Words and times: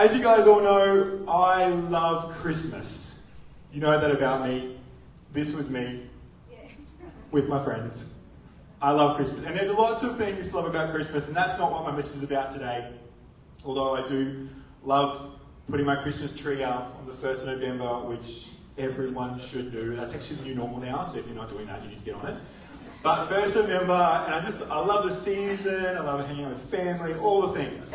As 0.00 0.16
you 0.16 0.22
guys 0.22 0.46
all 0.46 0.62
know, 0.62 1.20
I 1.28 1.68
love 1.68 2.32
Christmas. 2.36 3.26
You 3.70 3.82
know 3.82 4.00
that 4.00 4.10
about 4.10 4.48
me. 4.48 4.78
This 5.34 5.52
was 5.52 5.68
me 5.68 6.08
with 7.32 7.48
my 7.48 7.62
friends. 7.62 8.14
I 8.80 8.92
love 8.92 9.18
Christmas. 9.18 9.44
And 9.44 9.54
there's 9.54 9.68
lots 9.68 10.02
of 10.02 10.16
things 10.16 10.48
to 10.48 10.56
love 10.56 10.64
about 10.64 10.94
Christmas, 10.94 11.26
and 11.28 11.36
that's 11.36 11.58
not 11.58 11.70
what 11.70 11.84
my 11.84 11.94
message 11.94 12.16
is 12.16 12.22
about 12.22 12.50
today. 12.50 12.94
Although 13.62 13.94
I 13.94 14.08
do 14.08 14.48
love 14.84 15.38
putting 15.68 15.84
my 15.84 15.96
Christmas 15.96 16.34
tree 16.34 16.62
up 16.62 16.96
on 16.98 17.06
the 17.06 17.12
1st 17.12 17.42
of 17.42 17.60
November, 17.60 18.00
which 18.08 18.46
everyone 18.78 19.38
should 19.38 19.70
do. 19.70 19.94
That's 19.96 20.14
actually 20.14 20.36
the 20.36 20.44
new 20.44 20.54
normal 20.54 20.78
now, 20.78 21.04
so 21.04 21.18
if 21.18 21.26
you're 21.26 21.36
not 21.36 21.50
doing 21.50 21.66
that, 21.66 21.82
you 21.82 21.90
need 21.90 21.98
to 21.98 22.04
get 22.06 22.14
on 22.14 22.26
it. 22.26 22.36
But 23.02 23.28
1st 23.28 23.56
of 23.56 23.68
November, 23.68 23.92
and 23.92 24.34
I 24.34 24.40
just, 24.46 24.62
I 24.62 24.80
love 24.80 25.04
the 25.04 25.14
season, 25.14 25.94
I 25.94 26.00
love 26.00 26.26
hanging 26.26 26.46
out 26.46 26.52
with 26.52 26.70
family, 26.70 27.12
all 27.16 27.48
the 27.48 27.52
things. 27.52 27.94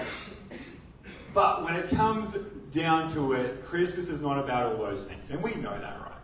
But 1.35 1.65
when 1.65 1.75
it 1.75 1.89
comes 1.89 2.33
down 2.71 3.09
to 3.09 3.33
it, 3.33 3.65
Christmas 3.65 4.07
is 4.07 4.21
not 4.21 4.39
about 4.39 4.71
all 4.71 4.77
those 4.77 5.05
things. 5.05 5.29
And 5.29 5.43
we 5.43 5.53
know 5.55 5.77
that, 5.77 5.99
right? 5.99 6.21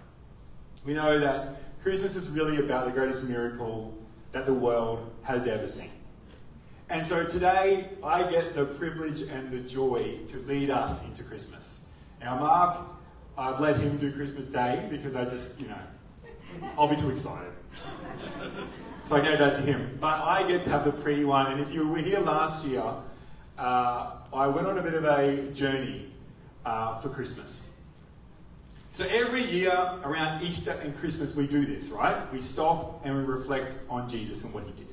We 0.86 0.94
know 0.94 1.20
that 1.20 1.62
Christmas 1.84 2.16
is 2.16 2.30
really 2.30 2.60
about 2.60 2.86
the 2.86 2.94
greatest 2.94 3.26
miracle 3.26 3.94
that 4.32 4.46
the 4.46 4.54
world 4.54 5.12
has 5.24 5.48
ever 5.48 5.68
seen. 5.68 5.92
And 6.90 7.06
so 7.06 7.26
today, 7.26 7.90
I 8.02 8.24
get 8.24 8.56
the 8.56 8.64
privilege 8.64 9.24
and 9.24 9.52
the 9.52 9.60
joy 9.60 10.20
to 10.30 10.38
lead 10.48 10.70
us 10.70 11.04
into 11.04 11.24
Christmas. 11.24 11.88
Now, 12.22 12.40
Mark, 12.40 12.78
I've 13.38 13.60
let 13.60 13.76
him 13.76 13.98
do 13.98 14.14
Christmas 14.14 14.48
Day 14.48 14.88
because 14.90 15.14
I 15.14 15.26
just, 15.26 15.60
you 15.60 15.68
know, 15.68 16.70
I'll 16.78 16.88
be 16.88 16.96
too 16.96 17.10
excited. 17.10 17.52
So 19.04 19.18
I 19.18 19.22
gave 19.22 19.40
that 19.40 19.58
to 19.58 19.62
him. 19.62 19.98
But 20.00 20.22
I 20.22 20.48
get 20.48 20.64
to 20.64 20.70
have 20.70 20.86
the 20.86 20.94
pre 20.94 21.26
one. 21.26 21.52
And 21.52 21.60
if 21.60 21.74
you 21.74 21.86
were 21.86 21.98
here 21.98 22.20
last 22.20 22.66
year, 22.66 22.94
uh, 23.62 24.14
I 24.34 24.48
went 24.48 24.66
on 24.66 24.80
a 24.80 24.82
bit 24.82 24.96
of 24.96 25.06
a 25.06 25.52
journey 25.52 26.10
uh, 26.66 26.98
for 26.98 27.10
Christmas. 27.10 27.70
So 28.94 29.06
every 29.06 29.44
year 29.44 29.72
around 30.04 30.44
Easter 30.44 30.72
and 30.84 30.98
Christmas, 30.98 31.36
we 31.36 31.46
do 31.46 31.66
this, 31.66 31.90
right? 31.90 32.32
We 32.34 32.42
stop 32.42 33.06
and 33.06 33.16
we 33.16 33.24
reflect 33.24 33.76
on 33.88 34.10
Jesus 34.10 34.44
and 34.44 34.52
what 34.52 34.64
he 34.64 34.72
did. 34.72 34.88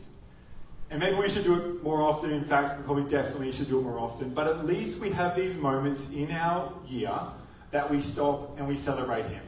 And 0.90 1.00
maybe 1.00 1.16
we 1.16 1.28
should 1.30 1.44
do 1.44 1.54
it 1.54 1.82
more 1.82 2.02
often. 2.02 2.30
In 2.30 2.44
fact, 2.44 2.78
we 2.78 2.84
probably 2.84 3.10
definitely 3.10 3.52
should 3.52 3.68
do 3.68 3.78
it 3.78 3.82
more 3.82 3.98
often. 3.98 4.30
But 4.30 4.46
at 4.46 4.66
least 4.66 5.00
we 5.00 5.10
have 5.10 5.34
these 5.34 5.54
moments 5.56 6.12
in 6.12 6.30
our 6.30 6.72
year 6.86 7.18
that 7.70 7.90
we 7.90 8.02
stop 8.02 8.58
and 8.58 8.68
we 8.68 8.76
celebrate 8.76 9.24
him. 9.24 9.42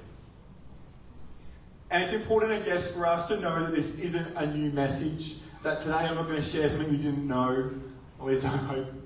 And 1.91 2.03
it's 2.03 2.13
important, 2.13 2.53
I 2.53 2.61
guess, 2.65 2.95
for 2.95 3.07
us 3.07 3.29
to 3.29 3.39
know 3.39 3.65
that 3.65 3.75
this 3.75 3.99
isn't 3.99 4.37
a 4.37 4.47
new 4.47 4.71
message. 4.71 5.41
That 5.63 5.81
today 5.81 5.93
I'm 5.93 6.15
not 6.15 6.27
going 6.27 6.43
to 6.43 6.49
share 6.49 6.71
something 6.71 6.91
you 6.91 6.99
didn't 6.99 7.29
know. 7.29 7.71
At 8.19 8.27
least 8.27 8.45
I 8.47 8.49
hope 8.49 9.00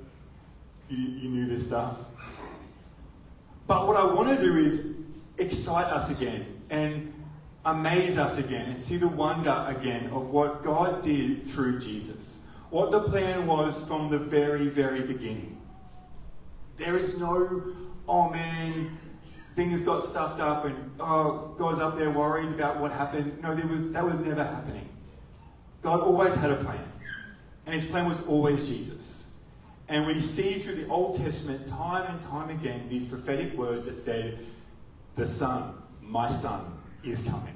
you, 0.88 0.98
you 0.98 1.28
knew 1.28 1.46
this 1.46 1.66
stuff. 1.66 1.98
But 3.66 3.86
what 3.86 3.96
I 3.96 4.04
want 4.04 4.36
to 4.36 4.44
do 4.44 4.58
is 4.58 4.88
excite 5.38 5.86
us 5.86 6.10
again 6.10 6.46
and 6.70 7.12
amaze 7.64 8.18
us 8.18 8.38
again 8.38 8.68
and 8.70 8.80
see 8.80 8.96
the 8.96 9.08
wonder 9.08 9.64
again 9.68 10.06
of 10.10 10.28
what 10.28 10.62
God 10.62 11.02
did 11.02 11.46
through 11.46 11.80
Jesus. 11.80 12.46
What 12.70 12.90
the 12.90 13.00
plan 13.00 13.46
was 13.46 13.86
from 13.86 14.10
the 14.10 14.18
very, 14.18 14.66
very 14.66 15.00
beginning. 15.00 15.60
There 16.76 16.96
is 16.98 17.20
no, 17.20 17.74
oh 18.08 18.30
man, 18.30 18.98
things 19.56 19.82
got 19.82 20.04
stuffed 20.04 20.40
up 20.40 20.64
and 20.64 20.90
oh, 21.00 21.54
God's 21.56 21.80
up 21.80 21.96
there 21.96 22.10
worried 22.10 22.48
about 22.48 22.80
what 22.80 22.92
happened. 22.92 23.40
No, 23.40 23.54
there 23.54 23.66
was, 23.66 23.92
that 23.92 24.04
was 24.04 24.18
never 24.18 24.44
happening. 24.44 24.88
God 25.82 26.00
always 26.00 26.34
had 26.34 26.50
a 26.50 26.56
plan. 26.56 26.80
And 27.66 27.74
his 27.74 27.84
plan 27.84 28.06
was 28.06 28.26
always 28.26 28.68
Jesus. 28.68 29.13
And 29.88 30.06
we 30.06 30.20
see 30.20 30.54
through 30.54 30.76
the 30.76 30.88
Old 30.88 31.16
Testament 31.16 31.68
time 31.68 32.10
and 32.10 32.20
time 32.22 32.50
again 32.50 32.88
these 32.88 33.04
prophetic 33.04 33.52
words 33.54 33.86
that 33.86 33.98
said, 33.98 34.38
the 35.16 35.26
Son, 35.26 35.74
my 36.00 36.30
Son, 36.30 36.78
is 37.02 37.22
coming. 37.22 37.54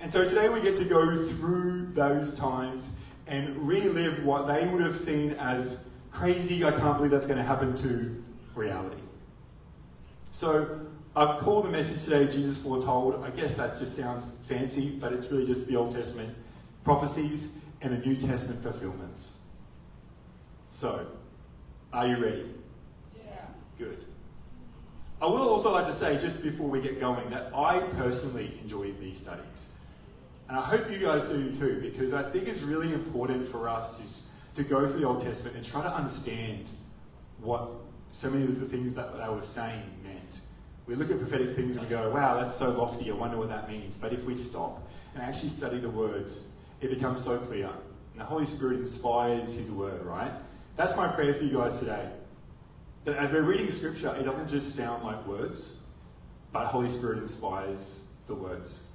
And 0.00 0.10
so 0.10 0.28
today 0.28 0.48
we 0.48 0.60
get 0.60 0.76
to 0.78 0.84
go 0.84 1.28
through 1.28 1.92
those 1.94 2.36
times 2.36 2.96
and 3.26 3.56
relive 3.66 4.24
what 4.24 4.46
they 4.46 4.66
would 4.66 4.82
have 4.82 4.96
seen 4.96 5.32
as 5.32 5.88
crazy, 6.10 6.64
I 6.64 6.70
can't 6.72 6.96
believe 6.96 7.10
that's 7.10 7.26
going 7.26 7.38
to 7.38 7.44
happen 7.44 7.76
to 7.78 8.22
reality. 8.54 9.00
So 10.32 10.80
I've 11.14 11.40
called 11.40 11.64
the 11.64 11.70
message 11.70 12.04
today 12.04 12.30
Jesus 12.30 12.62
Foretold. 12.62 13.22
I 13.24 13.30
guess 13.30 13.56
that 13.56 13.78
just 13.78 13.96
sounds 13.96 14.30
fancy, 14.46 14.90
but 14.90 15.12
it's 15.12 15.30
really 15.30 15.46
just 15.46 15.66
the 15.66 15.76
Old 15.76 15.92
Testament 15.92 16.34
prophecies 16.84 17.52
and 17.80 17.92
the 17.92 18.06
New 18.06 18.16
Testament 18.16 18.62
fulfillments. 18.62 19.40
So, 20.70 21.06
are 21.92 22.06
you 22.06 22.16
ready? 22.16 22.44
Yeah. 23.16 23.40
Good. 23.78 24.04
I 25.20 25.26
will 25.26 25.48
also 25.48 25.72
like 25.72 25.86
to 25.86 25.92
say, 25.92 26.18
just 26.20 26.42
before 26.42 26.68
we 26.68 26.80
get 26.80 27.00
going, 27.00 27.28
that 27.30 27.52
I 27.54 27.80
personally 27.96 28.58
enjoy 28.62 28.92
these 28.92 29.18
studies. 29.18 29.72
And 30.48 30.56
I 30.56 30.62
hope 30.62 30.90
you 30.90 30.98
guys 30.98 31.26
do 31.26 31.54
too, 31.54 31.80
because 31.80 32.14
I 32.14 32.22
think 32.30 32.48
it's 32.48 32.60
really 32.62 32.92
important 32.92 33.48
for 33.48 33.68
us 33.68 34.30
to, 34.54 34.62
to 34.62 34.68
go 34.68 34.86
through 34.86 35.00
the 35.00 35.06
Old 35.06 35.22
Testament 35.22 35.56
and 35.56 35.64
try 35.64 35.82
to 35.82 35.92
understand 35.92 36.66
what 37.40 37.68
so 38.10 38.30
many 38.30 38.44
of 38.44 38.60
the 38.60 38.66
things 38.66 38.94
that 38.94 39.16
they 39.18 39.28
were 39.28 39.42
saying 39.42 39.82
meant. 40.02 40.40
We 40.86 40.94
look 40.94 41.10
at 41.10 41.18
prophetic 41.18 41.54
things 41.54 41.76
and 41.76 41.84
we 41.84 41.90
go, 41.90 42.10
wow, 42.10 42.40
that's 42.40 42.54
so 42.54 42.70
lofty, 42.70 43.10
I 43.10 43.14
wonder 43.14 43.36
what 43.36 43.48
that 43.50 43.68
means. 43.68 43.96
But 43.96 44.12
if 44.12 44.24
we 44.24 44.36
stop 44.36 44.88
and 45.14 45.22
actually 45.22 45.50
study 45.50 45.78
the 45.78 45.90
words, 45.90 46.52
it 46.80 46.90
becomes 46.90 47.22
so 47.22 47.38
clear. 47.38 47.66
And 48.12 48.20
the 48.20 48.24
Holy 48.24 48.46
Spirit 48.46 48.78
inspires 48.78 49.52
His 49.52 49.70
word, 49.70 50.02
right? 50.02 50.32
That's 50.78 50.94
my 50.96 51.08
prayer 51.08 51.34
for 51.34 51.42
you 51.42 51.58
guys 51.58 51.80
today 51.80 52.08
that 53.04 53.16
as 53.16 53.32
we're 53.32 53.42
reading 53.42 53.68
scripture, 53.72 54.14
it 54.14 54.22
doesn't 54.22 54.48
just 54.48 54.76
sound 54.76 55.02
like 55.02 55.26
words, 55.26 55.82
but 56.52 56.66
Holy 56.66 56.88
Spirit 56.88 57.18
inspires 57.18 58.06
the 58.28 58.34
words. 58.34 58.92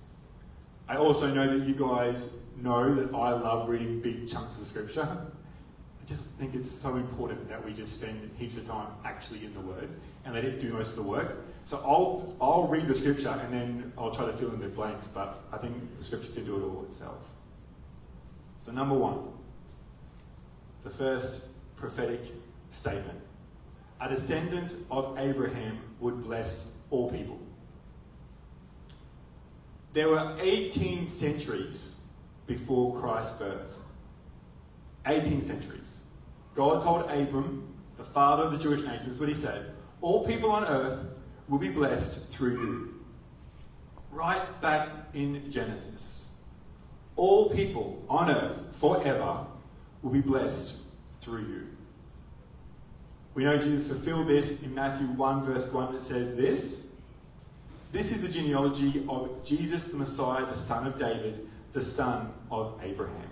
I 0.88 0.96
also 0.96 1.28
know 1.34 1.60
that 1.60 1.68
you 1.68 1.76
guys 1.76 2.38
know 2.56 2.96
that 2.96 3.14
I 3.14 3.32
love 3.32 3.68
reading 3.68 4.00
big 4.00 4.30
chunks 4.30 4.58
of 4.58 4.66
scripture. 4.66 5.02
I 5.02 6.06
just 6.06 6.24
think 6.40 6.56
it's 6.56 6.72
so 6.72 6.96
important 6.96 7.50
that 7.50 7.66
we 7.66 7.74
just 7.74 8.00
spend 8.00 8.32
heaps 8.38 8.56
of 8.56 8.66
time 8.66 8.88
actually 9.04 9.44
in 9.44 9.54
the 9.54 9.60
Word 9.60 9.90
and 10.24 10.36
let 10.36 10.46
it 10.46 10.62
do 10.62 10.72
most 10.72 10.92
of 10.92 10.96
the 10.96 11.04
work. 11.04 11.36
So 11.66 11.82
I'll, 11.86 12.34
I'll 12.40 12.68
read 12.68 12.88
the 12.88 12.96
scripture 12.96 13.38
and 13.44 13.54
then 13.54 13.92
I'll 13.98 14.12
try 14.12 14.26
to 14.26 14.32
fill 14.32 14.54
in 14.54 14.62
the 14.62 14.70
blanks, 14.70 15.10
but 15.10 15.44
I 15.52 15.58
think 15.58 15.76
the 15.98 16.04
scripture 16.04 16.32
can 16.32 16.46
do 16.46 16.56
it 16.56 16.64
all 16.64 16.86
itself. 16.88 17.28
So, 18.62 18.72
number 18.72 18.96
one, 18.96 19.28
the 20.86 20.90
first 20.90 21.50
prophetic 21.84 22.22
statement 22.72 23.20
a 24.00 24.10
descendant 24.10 24.74
of 24.90 25.18
Abraham 25.18 25.80
would 26.00 26.24
bless 26.24 26.76
all 26.90 27.10
people. 27.10 27.40
There 29.94 30.10
were 30.10 30.36
18 30.42 31.08
centuries 31.08 32.00
before 32.48 33.00
Christ's 33.00 33.38
birth. 33.38 33.78
18 35.06 35.42
centuries. 35.42 36.06
God 36.56 36.82
told 36.84 37.10
Abram, 37.10 37.68
the 37.98 38.04
father 38.04 38.44
of 38.44 38.52
the 38.52 38.58
Jewish 38.58 38.82
nation, 38.82 39.06
this 39.06 39.16
is 39.16 39.20
what 39.20 39.30
he 39.30 39.36
said 39.36 39.72
all 40.02 40.26
people 40.26 40.52
on 40.52 40.66
earth 40.66 41.00
will 41.48 41.60
be 41.60 41.70
blessed 41.70 42.30
through 42.30 42.62
you. 42.62 42.94
Right 44.12 44.62
back 44.62 44.90
in 45.14 45.50
Genesis. 45.50 46.32
All 47.16 47.50
people 47.50 48.04
on 48.10 48.30
earth 48.30 48.60
forever 48.74 49.46
will 50.02 50.12
be 50.12 50.22
blessed 50.22 50.84
through 51.22 51.42
you. 51.42 51.73
We 53.36 53.44
know 53.44 53.58
Jesus 53.58 53.88
fulfilled 53.88 54.28
this 54.28 54.64
in 54.64 54.76
Matthew 54.76 55.08
1, 55.08 55.44
verse 55.44 55.72
1, 55.72 55.94
that 55.94 56.04
says 56.04 56.36
this 56.36 56.88
This 57.92 58.12
is 58.12 58.22
the 58.22 58.30
genealogy 58.30 59.06
of 59.10 59.44
Jesus 59.44 59.86
the 59.86 59.98
Messiah, 59.98 60.46
the 60.46 60.56
son 60.56 60.86
of 60.86 61.00
David, 61.00 61.48
the 61.74 61.82
son 61.82 62.32
of 62.52 62.80
Abraham. 62.84 63.30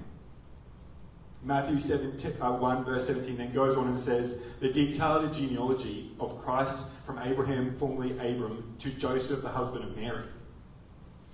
Matthew 1.44 1.80
7, 1.80 2.18
uh, 2.40 2.52
1, 2.52 2.86
verse 2.86 3.08
17 3.08 3.38
then 3.38 3.52
goes 3.52 3.76
on 3.76 3.88
and 3.88 3.98
says, 3.98 4.42
The 4.60 4.70
detailed 4.70 5.34
genealogy 5.34 6.12
of 6.20 6.40
Christ 6.44 6.92
from 7.06 7.18
Abraham, 7.20 7.76
formerly 7.78 8.12
Abram, 8.12 8.76
to 8.80 8.92
Joseph, 8.92 9.42
the 9.42 9.50
husband 9.50 9.84
of 9.84 9.96
Mary. 9.96 10.26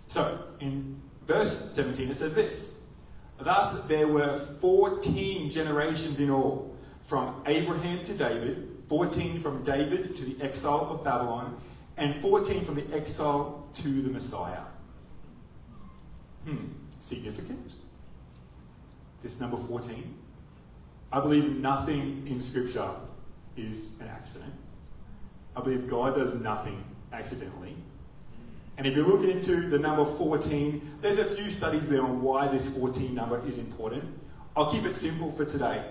So, 0.07 0.39
in 0.61 1.01
verse 1.25 1.73
17, 1.73 2.09
it 2.09 2.15
says 2.15 2.33
this 2.33 2.77
Thus 3.39 3.83
there 3.83 4.07
were 4.07 4.37
14 4.37 5.49
generations 5.49 6.19
in 6.19 6.29
all 6.29 6.76
from 7.07 7.41
Abraham 7.45 8.03
to 8.03 8.13
David, 8.13 8.67
14 8.89 9.39
from 9.39 9.63
David 9.63 10.15
to 10.17 10.25
the 10.25 10.43
exile 10.43 10.89
of 10.91 11.05
Babylon, 11.05 11.57
and 11.95 12.13
14 12.21 12.65
from 12.65 12.75
the 12.75 12.85
exile 12.93 13.65
to 13.75 14.01
the 14.01 14.09
Messiah. 14.09 14.61
Hmm, 16.43 16.65
significant? 16.99 17.73
This 19.23 19.39
number 19.39 19.55
14? 19.55 20.15
I 21.13 21.21
believe 21.21 21.57
nothing 21.57 22.27
in 22.27 22.41
Scripture 22.41 22.89
is 23.55 23.95
an 24.01 24.09
accident. 24.09 24.53
I 25.55 25.61
believe 25.61 25.89
God 25.89 26.15
does 26.15 26.41
nothing 26.41 26.83
accidentally. 27.13 27.75
And 28.77 28.85
if 28.85 28.97
you 28.97 29.05
look 29.05 29.23
into 29.23 29.69
the 29.69 29.79
number 29.79 30.05
14, 30.05 30.97
there's 31.01 31.19
a 31.19 31.25
few 31.25 31.51
studies 31.51 31.87
there 31.87 32.03
on 32.03 32.21
why 32.21 32.49
this 32.49 32.77
14 32.77 33.15
number 33.15 33.41
is 33.47 33.57
important. 33.59 34.03
I'll 34.57 34.69
keep 34.69 34.83
it 34.83 34.95
simple 34.95 35.31
for 35.31 35.45
today. 35.45 35.85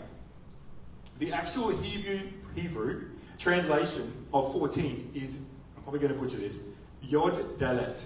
The 1.18 1.32
actual 1.32 1.70
Hebrew, 1.70 2.20
Hebrew 2.54 3.08
translation 3.38 4.26
of 4.34 4.52
14 4.52 5.12
is, 5.14 5.46
I'm 5.76 5.82
probably 5.82 6.00
going 6.00 6.12
to 6.12 6.18
butcher 6.18 6.36
this, 6.36 6.68
Yod 7.02 7.58
Dalet. 7.58 8.02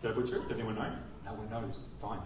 Did 0.00 0.10
I 0.10 0.14
butcher 0.14 0.36
it? 0.36 0.48
Did 0.48 0.58
anyone 0.58 0.76
know? 0.76 0.92
No 1.24 1.32
one 1.34 1.50
knows. 1.50 1.86
Fine. 2.00 2.20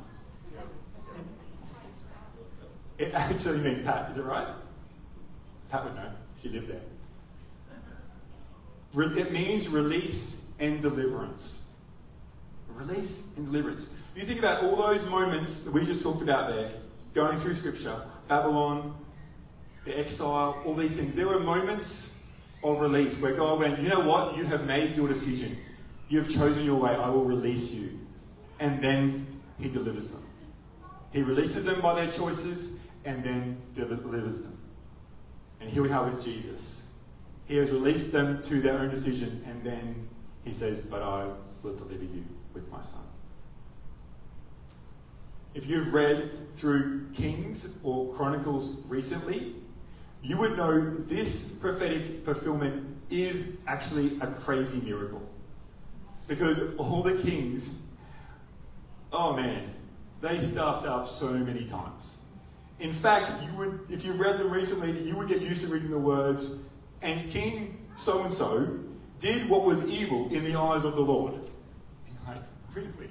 It 2.98 3.12
actually 3.14 3.58
means 3.58 3.84
Pat, 3.84 4.10
is 4.10 4.16
it 4.16 4.22
right? 4.22 4.48
Pat 5.70 5.84
would 5.84 5.94
know. 5.94 6.10
She 6.42 6.48
lived 6.48 6.68
there. 6.68 6.80
It 9.18 9.32
means 9.32 9.68
release 9.68 10.46
and 10.58 10.80
deliverance. 10.80 11.68
Release 12.74 13.32
and 13.36 13.46
deliverance. 13.46 13.94
You 14.14 14.22
think 14.22 14.38
about 14.38 14.64
all 14.64 14.76
those 14.76 15.04
moments 15.10 15.64
that 15.64 15.72
we 15.74 15.84
just 15.84 16.02
talked 16.02 16.22
about 16.22 16.48
there, 16.48 16.72
going 17.12 17.38
through 17.38 17.56
Scripture, 17.56 18.00
Babylon, 18.28 18.94
the 19.86 19.98
exile, 19.98 20.60
all 20.66 20.74
these 20.74 20.96
things. 20.96 21.14
There 21.14 21.28
were 21.28 21.38
moments 21.38 22.16
of 22.62 22.80
release 22.80 23.18
where 23.20 23.32
God 23.32 23.60
went, 23.60 23.80
you 23.80 23.88
know 23.88 24.00
what? 24.00 24.36
You 24.36 24.44
have 24.44 24.66
made 24.66 24.96
your 24.96 25.08
decision. 25.08 25.56
You 26.08 26.20
have 26.20 26.28
chosen 26.28 26.64
your 26.64 26.76
way. 26.76 26.90
I 26.90 27.08
will 27.08 27.24
release 27.24 27.72
you. 27.72 27.98
And 28.58 28.82
then 28.82 29.26
He 29.58 29.68
delivers 29.68 30.08
them. 30.08 30.24
He 31.12 31.22
releases 31.22 31.64
them 31.64 31.80
by 31.80 31.94
their 31.94 32.12
choices 32.12 32.78
and 33.04 33.22
then 33.24 33.56
delivers 33.74 34.40
them. 34.40 34.58
And 35.60 35.70
here 35.70 35.82
we 35.82 35.90
are 35.90 36.04
with 36.04 36.22
Jesus. 36.22 36.92
He 37.46 37.56
has 37.56 37.70
released 37.70 38.12
them 38.12 38.42
to 38.42 38.60
their 38.60 38.76
own 38.78 38.90
decisions, 38.90 39.46
and 39.46 39.62
then 39.62 40.08
he 40.44 40.52
says, 40.52 40.82
But 40.82 41.02
I 41.02 41.28
will 41.62 41.76
deliver 41.76 42.04
you 42.04 42.24
with 42.52 42.68
my 42.70 42.82
son. 42.82 43.02
If 45.54 45.66
you've 45.66 45.94
read 45.94 46.30
through 46.56 47.06
Kings 47.14 47.78
or 47.84 48.12
Chronicles 48.14 48.80
recently, 48.88 49.54
you 50.26 50.36
would 50.36 50.56
know 50.56 50.92
this 51.06 51.50
prophetic 51.50 52.24
fulfillment 52.24 52.84
is 53.10 53.56
actually 53.68 54.18
a 54.20 54.26
crazy 54.26 54.80
miracle. 54.80 55.22
Because 56.26 56.74
all 56.76 57.00
the 57.02 57.14
kings, 57.22 57.78
oh 59.12 59.34
man, 59.34 59.72
they 60.20 60.40
stuffed 60.40 60.84
up 60.84 61.08
so 61.08 61.28
many 61.28 61.64
times. 61.64 62.24
In 62.80 62.92
fact, 62.92 63.30
you 63.44 63.56
would, 63.56 63.86
if 63.88 64.04
you 64.04 64.12
read 64.12 64.38
them 64.38 64.50
recently, 64.50 64.90
you 65.02 65.14
would 65.14 65.28
get 65.28 65.40
used 65.40 65.64
to 65.64 65.72
reading 65.72 65.90
the 65.90 65.98
words, 65.98 66.58
and 67.02 67.30
King 67.30 67.86
so 67.96 68.24
and 68.24 68.34
so 68.34 68.68
did 69.20 69.48
what 69.48 69.64
was 69.64 69.88
evil 69.88 70.28
in 70.34 70.44
the 70.44 70.56
eyes 70.56 70.84
of 70.84 70.96
the 70.96 71.00
Lord. 71.00 71.34
Like, 72.26 72.42
really? 72.74 73.10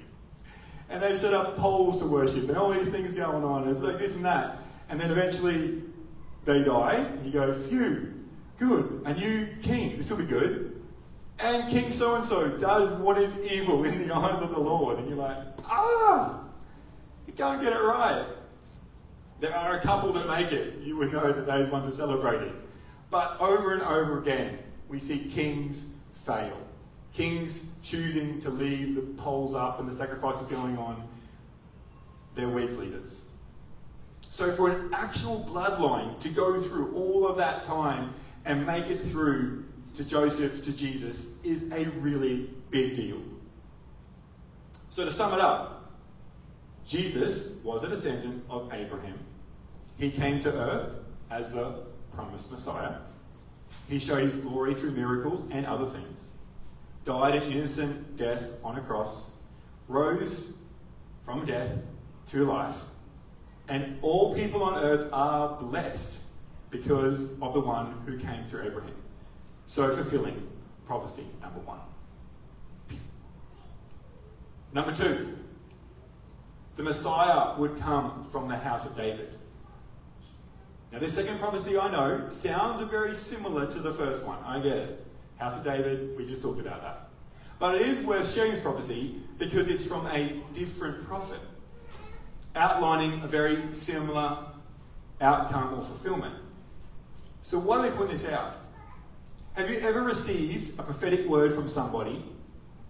And 0.90 1.02
they 1.02 1.16
set 1.16 1.32
up 1.32 1.56
poles 1.56 1.98
to 1.98 2.06
worship, 2.06 2.46
and 2.48 2.58
all 2.58 2.72
these 2.72 2.90
things 2.90 3.14
going 3.14 3.42
on. 3.42 3.62
And 3.62 3.70
it's 3.70 3.80
like 3.80 3.98
this 3.98 4.14
and 4.14 4.24
that. 4.26 4.58
And 4.90 5.00
then 5.00 5.10
eventually 5.10 5.82
they 6.46 6.62
die, 6.62 6.94
and 6.94 7.26
you 7.26 7.32
go, 7.32 7.52
phew, 7.52 8.14
good, 8.58 9.02
a 9.04 9.12
new 9.12 9.46
king, 9.60 9.96
this 9.98 10.10
will 10.10 10.18
be 10.18 10.24
good. 10.24 10.76
And 11.38 11.70
King 11.70 11.92
so 11.92 12.14
and 12.14 12.24
so 12.24 12.48
does 12.48 12.90
what 13.00 13.18
is 13.18 13.36
evil 13.44 13.84
in 13.84 14.08
the 14.08 14.14
eyes 14.16 14.40
of 14.40 14.50
the 14.50 14.58
Lord. 14.58 14.98
And 14.98 15.08
you're 15.08 15.18
like, 15.18 15.36
ah, 15.66 16.40
you 17.26 17.32
can't 17.34 17.60
get 17.60 17.72
it 17.72 17.82
right. 17.82 18.24
There 19.40 19.54
are 19.54 19.78
a 19.78 19.82
couple 19.82 20.12
that 20.14 20.26
make 20.26 20.52
it. 20.52 20.78
You 20.78 20.96
would 20.96 21.12
know 21.12 21.32
that 21.32 21.46
those 21.46 21.68
ones 21.68 21.86
are 21.86 21.90
celebrated. 21.90 22.52
But 23.10 23.38
over 23.38 23.74
and 23.74 23.82
over 23.82 24.18
again, 24.18 24.58
we 24.88 24.98
see 24.98 25.18
kings 25.30 25.90
fail. 26.24 26.56
Kings 27.12 27.66
choosing 27.82 28.40
to 28.40 28.50
leave 28.50 28.94
the 28.94 29.02
poles 29.22 29.54
up 29.54 29.78
and 29.78 29.88
the 29.88 29.94
sacrifices 29.94 30.46
going 30.48 30.78
on. 30.78 31.06
They're 32.34 32.48
weak 32.48 32.76
leaders. 32.78 33.30
So, 34.36 34.52
for 34.52 34.68
an 34.68 34.92
actual 34.92 35.48
bloodline 35.50 36.20
to 36.20 36.28
go 36.28 36.60
through 36.60 36.94
all 36.94 37.26
of 37.26 37.38
that 37.38 37.62
time 37.62 38.12
and 38.44 38.66
make 38.66 38.88
it 38.88 39.02
through 39.06 39.64
to 39.94 40.04
Joseph, 40.04 40.62
to 40.66 40.74
Jesus, 40.74 41.42
is 41.42 41.62
a 41.72 41.86
really 42.00 42.50
big 42.68 42.96
deal. 42.96 43.16
So, 44.90 45.06
to 45.06 45.10
sum 45.10 45.32
it 45.32 45.40
up, 45.40 45.90
Jesus 46.84 47.64
was 47.64 47.82
a 47.82 47.88
descendant 47.88 48.44
of 48.50 48.70
Abraham. 48.74 49.18
He 49.96 50.10
came 50.10 50.38
to 50.40 50.52
earth 50.52 50.92
as 51.30 51.48
the 51.48 51.84
promised 52.12 52.52
Messiah. 52.52 52.96
He 53.88 53.98
showed 53.98 54.22
his 54.22 54.34
glory 54.34 54.74
through 54.74 54.90
miracles 54.90 55.48
and 55.50 55.64
other 55.64 55.86
things. 55.86 56.20
Died 57.06 57.36
an 57.36 57.50
innocent 57.50 58.18
death 58.18 58.42
on 58.62 58.76
a 58.76 58.82
cross, 58.82 59.30
rose 59.88 60.58
from 61.24 61.46
death 61.46 61.72
to 62.28 62.44
life, 62.44 62.76
and 63.68 63.98
all 64.02 64.34
people 64.34 64.62
on 64.62 64.82
earth 64.82 65.08
are 65.12 65.56
blessed 65.60 66.22
because 66.70 67.32
of 67.40 67.54
the 67.54 67.60
one 67.60 67.94
who 68.06 68.18
came 68.18 68.44
through 68.46 68.62
Abraham. 68.62 68.94
So 69.66 69.94
fulfilling 69.94 70.46
prophecy 70.86 71.24
number 71.40 71.60
one. 71.60 71.80
Number 74.72 74.92
two, 74.92 75.36
the 76.76 76.82
Messiah 76.82 77.58
would 77.58 77.78
come 77.80 78.26
from 78.30 78.48
the 78.48 78.56
house 78.56 78.84
of 78.84 78.96
David. 78.96 79.32
Now, 80.92 80.98
this 80.98 81.14
second 81.14 81.38
prophecy 81.40 81.78
I 81.78 81.90
know 81.90 82.28
sounds 82.28 82.80
very 82.88 83.16
similar 83.16 83.70
to 83.70 83.78
the 83.80 83.92
first 83.92 84.24
one. 84.24 84.38
I 84.44 84.60
get 84.60 84.76
it. 84.76 85.06
House 85.38 85.56
of 85.56 85.64
David, 85.64 86.16
we 86.16 86.24
just 86.24 86.42
talked 86.42 86.60
about 86.60 86.82
that. 86.82 87.08
But 87.58 87.76
it 87.76 87.82
is 87.82 88.04
worth 88.04 88.32
sharing 88.32 88.52
this 88.52 88.60
prophecy 88.60 89.16
because 89.38 89.68
it's 89.68 89.84
from 89.84 90.06
a 90.06 90.40
different 90.52 91.06
prophet, 91.06 91.40
outlining 92.56 93.22
a 93.22 93.26
very 93.26 93.62
similar 93.72 94.38
outcome 95.20 95.74
or 95.74 95.82
fulfillment. 95.82 96.34
So, 97.42 97.58
why 97.58 97.78
are 97.78 97.82
we 97.82 97.90
putting 97.90 98.16
this 98.16 98.28
out? 98.28 98.56
Have 99.54 99.70
you 99.70 99.78
ever 99.78 100.02
received 100.02 100.78
a 100.78 100.82
prophetic 100.82 101.26
word 101.26 101.52
from 101.52 101.68
somebody 101.68 102.24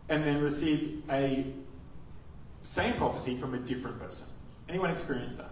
and 0.08 0.24
then 0.24 0.40
received 0.40 1.08
a 1.10 1.44
same 2.66 2.94
prophecy 2.94 3.36
from 3.36 3.54
a 3.54 3.58
different 3.58 3.98
person. 4.00 4.26
Anyone 4.68 4.90
experienced 4.90 5.38
that? 5.38 5.50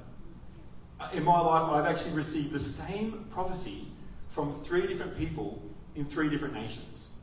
Uh, 0.99 1.08
in 1.12 1.22
my 1.22 1.40
life, 1.40 1.70
I've 1.70 1.87
actually 1.87 2.12
received 2.14 2.52
the 2.52 2.60
same 2.60 3.26
prophecy 3.31 3.87
from 4.28 4.60
three 4.62 4.87
different 4.87 5.17
people 5.17 5.62
in 5.94 6.05
three 6.05 6.28
different 6.28 6.55
nations. 6.55 7.14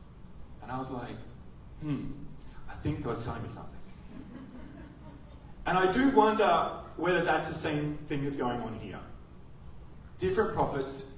And 0.62 0.72
I 0.72 0.78
was 0.78 0.90
like, 0.90 1.16
hmm, 1.82 2.06
I 2.70 2.74
think 2.82 3.04
God's 3.04 3.24
telling 3.24 3.42
me 3.42 3.50
something. 3.50 3.68
And 5.66 5.76
I 5.76 5.92
do 5.92 6.08
wonder 6.10 6.70
whether 6.96 7.24
that's 7.24 7.48
the 7.48 7.54
same 7.54 7.98
thing 8.08 8.24
that's 8.24 8.36
going 8.36 8.60
on 8.60 8.78
here. 8.80 8.98
Different 10.18 10.54
prophets 10.54 11.12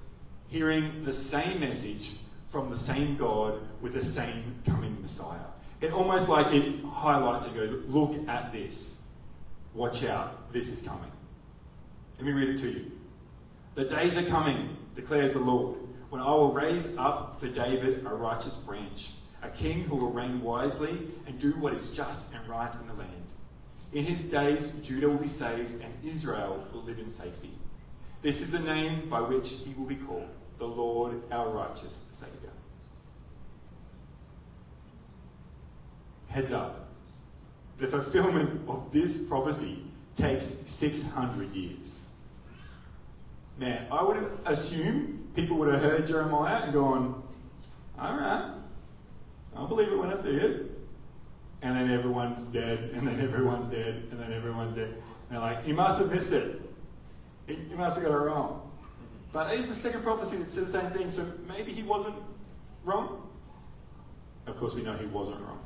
hearing 0.49 1.05
the 1.05 1.13
same 1.13 1.61
message 1.61 2.19
from 2.49 2.71
the 2.71 2.79
same 2.79 3.17
God 3.17 3.61
with 3.81 3.93
the 3.93 4.05
same 4.05 4.55
coming 4.65 5.01
Messiah 5.03 5.39
it 5.85 5.93
almost 5.93 6.29
like 6.29 6.53
it 6.55 6.83
highlights 6.85 7.45
and 7.45 7.55
goes, 7.55 7.71
look 7.89 8.17
at 8.29 8.53
this. 8.53 9.03
Watch 9.75 10.05
out, 10.05 10.53
this 10.53 10.69
is 10.69 10.81
coming. 10.81 11.11
Let 12.17 12.27
me 12.27 12.33
read 12.33 12.49
it 12.51 12.59
to 12.61 12.71
you. 12.71 12.93
The 13.75 13.85
days 13.85 14.17
are 14.17 14.25
coming, 14.25 14.77
declares 14.95 15.33
the 15.33 15.41
Lord, 15.41 15.77
when 16.11 16.23
I 16.23 16.31
will 16.31 16.53
raise 16.53 16.87
up 16.97 17.41
for 17.41 17.49
David 17.49 18.07
a 18.07 18.15
righteous 18.15 18.55
branch, 18.57 19.11
a 19.43 19.51
king 19.51 19.83
who 19.83 19.97
will 19.97 20.11
reign 20.11 20.41
wisely 20.43 21.09
and 21.27 21.39
do 21.39 21.51
what 21.53 21.75
is 21.75 21.91
just 21.91 22.35
and 22.35 22.47
right 22.49 22.73
in 22.81 22.87
the 22.87 22.95
land. 22.95 23.24
In 23.95 24.03
his 24.05 24.25
days, 24.25 24.73
Judah 24.83 25.09
will 25.09 25.19
be 25.19 25.29
saved 25.29 25.81
and 25.81 25.93
Israel 26.05 26.67
will 26.73 26.83
live 26.83 26.99
in 26.99 27.09
safety. 27.09 27.51
This 28.23 28.41
is 28.41 28.51
the 28.51 28.59
name 28.59 29.09
by 29.09 29.21
which 29.21 29.51
he 29.65 29.73
will 29.79 29.87
be 29.87 29.95
called, 29.95 30.29
the 30.59 30.67
Lord 30.67 31.23
our 31.31 31.49
righteous 31.49 32.03
Saviour. 32.11 32.51
Heads 36.27 36.51
up. 36.51 36.89
The 37.79 37.87
fulfillment 37.87 38.69
of 38.69 38.91
this 38.91 39.25
prophecy 39.27 39.85
takes 40.17 40.47
600 40.47 41.55
years. 41.55 42.09
Man, 43.59 43.87
I 43.93 44.03
would 44.03 44.39
assume 44.45 45.29
people 45.37 45.57
would 45.59 45.73
have 45.73 45.83
heard 45.83 46.07
Jeremiah 46.07 46.65
and 46.65 46.73
gone, 46.73 47.23
all 47.97 48.17
right, 48.17 48.55
I'll 49.57 49.69
believe 49.69 49.93
it 49.93 49.99
when 49.99 50.11
I 50.11 50.17
see 50.17 50.37
it. 50.37 50.64
And 51.65 51.75
then 51.75 51.91
everyone's 51.91 52.45
dead, 52.45 52.91
and 52.95 53.09
then 53.09 53.21
everyone's 53.23 53.73
dead, 53.73 54.07
and 54.11 54.21
then 54.21 54.35
everyone's 54.35 54.77
dead. 54.77 54.91
And 54.91 55.31
they're 55.31 55.41
like, 55.41 55.67
you 55.67 55.73
must 55.73 55.99
have 55.99 56.13
missed 56.13 56.31
it. 56.31 56.61
You 57.49 57.77
must 57.77 57.97
have 57.97 58.05
got 58.05 58.13
it 58.13 58.19
wrong. 58.19 58.71
But 59.33 59.55
it's 59.55 59.69
the 59.69 59.75
second 59.75 60.03
prophecy 60.03 60.37
that 60.37 60.51
says 60.51 60.71
the 60.71 60.81
same 60.81 60.91
thing, 60.91 61.11
so 61.11 61.27
maybe 61.49 61.73
he 61.73 61.83
wasn't 61.83 62.17
wrong. 62.85 63.31
Of 64.47 64.59
course, 64.59 64.75
we 64.75 64.83
know 64.83 64.93
he 64.93 65.07
wasn't 65.07 65.41
wrong. 65.41 65.59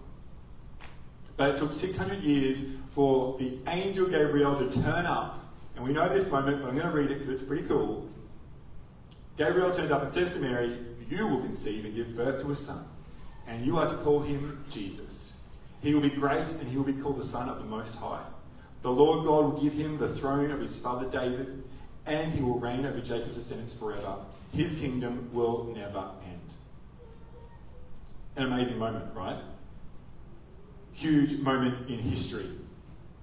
But 1.36 1.50
it 1.50 1.56
took 1.56 1.72
600 1.72 2.22
years 2.22 2.60
for 2.90 3.36
the 3.36 3.58
angel 3.66 4.06
Gabriel 4.06 4.56
to 4.56 4.70
turn 4.80 5.04
up. 5.04 5.44
And 5.74 5.84
we 5.84 5.92
know 5.92 6.08
this 6.08 6.30
moment, 6.30 6.62
but 6.62 6.68
I'm 6.68 6.78
going 6.78 6.88
to 6.88 6.96
read 6.96 7.10
it 7.10 7.18
because 7.18 7.40
it's 7.40 7.42
pretty 7.42 7.66
cool. 7.66 8.08
Gabriel 9.36 9.72
turns 9.72 9.90
up 9.90 10.02
and 10.02 10.10
says 10.12 10.30
to 10.30 10.38
Mary, 10.38 10.78
You 11.10 11.26
will 11.26 11.40
conceive 11.40 11.84
and 11.84 11.94
give 11.94 12.16
birth 12.16 12.40
to 12.42 12.52
a 12.52 12.56
son, 12.56 12.84
and 13.48 13.66
you 13.66 13.78
are 13.78 13.88
to 13.88 13.96
call 13.96 14.20
him 14.20 14.64
Jesus. 14.70 15.27
He 15.80 15.94
will 15.94 16.00
be 16.00 16.10
great, 16.10 16.48
and 16.48 16.68
he 16.68 16.76
will 16.76 16.84
be 16.84 16.92
called 16.92 17.20
the 17.20 17.24
Son 17.24 17.48
of 17.48 17.58
the 17.58 17.64
Most 17.64 17.94
High. 17.94 18.24
The 18.82 18.90
Lord 18.90 19.24
God 19.26 19.52
will 19.52 19.60
give 19.62 19.74
him 19.74 19.98
the 19.98 20.14
throne 20.14 20.50
of 20.50 20.60
his 20.60 20.78
father 20.78 21.08
David, 21.08 21.62
and 22.06 22.32
he 22.32 22.40
will 22.40 22.58
reign 22.58 22.86
over 22.86 23.00
Jacob's 23.00 23.34
descendants 23.34 23.74
forever. 23.74 24.16
His 24.52 24.74
kingdom 24.74 25.30
will 25.32 25.72
never 25.74 26.10
end. 26.24 26.40
An 28.36 28.52
amazing 28.52 28.78
moment, 28.78 29.04
right? 29.14 29.38
Huge 30.92 31.38
moment 31.40 31.88
in 31.90 31.98
history 31.98 32.46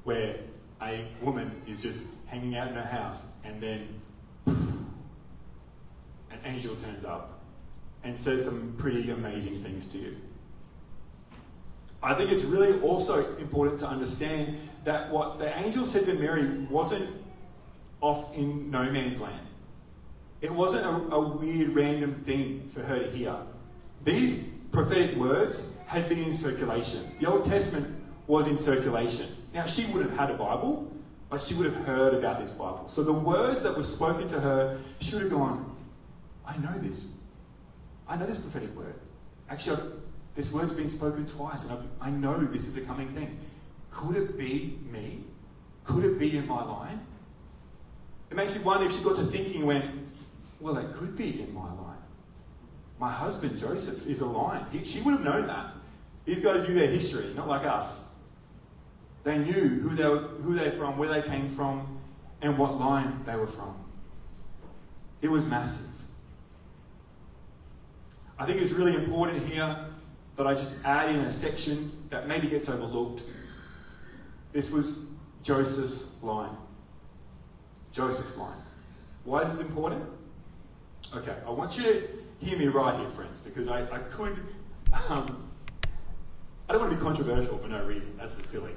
where 0.03 0.37
a 0.81 1.05
woman 1.21 1.61
is 1.67 1.81
just 1.81 2.07
hanging 2.27 2.55
out 2.55 2.67
in 2.67 2.75
her 2.75 2.83
house 2.83 3.31
and 3.43 3.61
then 3.61 3.87
an 4.45 6.39
angel 6.43 6.75
turns 6.75 7.03
up 7.03 7.39
and 8.03 8.17
says 8.19 8.45
some 8.45 8.75
pretty 8.77 9.09
amazing 9.09 9.63
things 9.63 9.87
to 9.87 9.97
you. 9.97 10.15
I 12.05 12.13
think 12.13 12.31
it's 12.31 12.43
really 12.43 12.79
also 12.81 13.35
important 13.37 13.79
to 13.79 13.87
understand 13.87 14.59
that 14.83 15.11
what 15.11 15.39
the 15.39 15.57
angel 15.57 15.87
said 15.87 16.05
to 16.05 16.13
Mary 16.13 16.59
wasn't 16.69 17.09
off 17.99 18.31
in 18.35 18.69
no 18.69 18.83
man's 18.91 19.19
land. 19.19 19.47
It 20.39 20.51
wasn't 20.51 20.85
a, 20.85 21.15
a 21.15 21.19
weird 21.19 21.69
random 21.69 22.13
thing 22.13 22.69
for 22.71 22.83
her 22.83 22.99
to 22.99 23.09
hear. 23.09 23.35
These 24.03 24.43
prophetic 24.71 25.15
words 25.15 25.75
had 25.87 26.07
been 26.07 26.19
in 26.19 26.31
circulation. 26.31 27.01
The 27.19 27.25
Old 27.25 27.43
Testament 27.43 27.95
was 28.27 28.45
in 28.45 28.55
circulation. 28.55 29.25
Now, 29.51 29.65
she 29.65 29.91
would 29.91 30.05
have 30.05 30.15
had 30.15 30.29
a 30.29 30.35
Bible, 30.35 30.91
but 31.31 31.41
she 31.41 31.55
would 31.55 31.65
have 31.65 31.85
heard 31.85 32.13
about 32.13 32.39
this 32.39 32.51
Bible. 32.51 32.83
So 32.87 33.01
the 33.01 33.13
words 33.13 33.63
that 33.63 33.75
were 33.75 33.83
spoken 33.83 34.27
to 34.29 34.39
her, 34.39 34.77
she 34.99 35.15
would 35.15 35.23
have 35.23 35.31
gone, 35.31 35.75
I 36.45 36.55
know 36.57 36.77
this. 36.77 37.09
I 38.07 38.15
know 38.15 38.27
this 38.27 38.37
prophetic 38.37 38.75
word. 38.75 38.93
Actually, 39.49 39.77
this 40.35 40.51
word's 40.51 40.73
been 40.73 40.89
spoken 40.89 41.25
twice, 41.25 41.63
and 41.63 41.87
I, 42.01 42.07
I 42.07 42.09
know 42.09 42.37
this 42.45 42.65
is 42.65 42.75
a 42.75 42.81
coming 42.81 43.07
thing. 43.09 43.39
Could 43.91 44.17
it 44.17 44.37
be 44.37 44.77
me? 44.91 45.23
Could 45.85 46.03
it 46.03 46.19
be 46.19 46.37
in 46.37 46.45
my 46.45 46.63
line? 46.63 46.99
It 48.29 48.35
makes 48.35 48.55
you 48.55 48.61
wonder 48.63 48.85
if 48.85 48.93
she 48.93 49.03
got 49.03 49.15
to 49.15 49.23
thinking 49.23 49.57
and 49.57 49.67
went, 49.67 49.85
well, 50.59 50.77
it 50.77 50.93
could 50.95 51.15
be 51.15 51.41
in 51.41 51.53
my 51.53 51.71
line. 51.73 51.97
My 52.99 53.11
husband, 53.11 53.57
Joseph, 53.57 54.05
is 54.07 54.19
a 54.21 54.25
line. 54.25 54.65
He, 54.71 54.83
she 54.83 55.01
would 55.01 55.11
have 55.11 55.23
known 55.23 55.47
that. 55.47 55.71
These 56.25 56.41
guys 56.41 56.67
knew 56.67 56.73
their 56.73 56.87
history, 56.87 57.27
not 57.35 57.47
like 57.47 57.65
us. 57.65 58.13
They 59.23 59.37
knew 59.37 59.53
who 59.53 59.95
they 59.95 60.05
were, 60.05 60.19
who 60.19 60.55
they're 60.55 60.71
from, 60.71 60.97
where 60.97 61.09
they 61.09 61.21
came 61.21 61.49
from, 61.49 61.99
and 62.41 62.57
what 62.57 62.77
line 62.77 63.21
they 63.25 63.35
were 63.35 63.47
from. 63.47 63.75
It 65.21 65.29
was 65.29 65.45
massive. 65.45 65.89
I 68.37 68.45
think 68.45 68.61
it's 68.61 68.73
really 68.73 68.95
important 68.95 69.47
here 69.47 69.84
that 70.37 70.47
I 70.47 70.53
just 70.53 70.75
add 70.83 71.09
in 71.09 71.21
a 71.21 71.33
section 71.33 71.91
that 72.09 72.27
maybe 72.27 72.47
gets 72.47 72.69
overlooked. 72.69 73.23
This 74.51 74.69
was 74.69 75.03
Joseph's 75.43 76.15
line. 76.21 76.55
Joseph's 77.91 78.35
line. 78.37 78.57
Why 79.23 79.43
is 79.43 79.57
this 79.57 79.67
important? 79.67 80.03
Okay, 81.15 81.35
I 81.45 81.49
want 81.49 81.77
you 81.77 81.83
to 81.83 82.07
hear 82.39 82.57
me 82.57 82.67
right 82.67 82.99
here, 82.99 83.09
friends, 83.11 83.41
because 83.41 83.67
I, 83.67 83.83
I 83.83 83.99
could. 83.99 84.37
Um, 85.09 85.49
I 86.67 86.73
don't 86.73 86.81
want 86.81 86.91
to 86.91 86.97
be 86.97 87.03
controversial 87.03 87.57
for 87.57 87.67
no 87.67 87.83
reason. 87.85 88.15
That's 88.17 88.35
just 88.35 88.49
silly. 88.49 88.71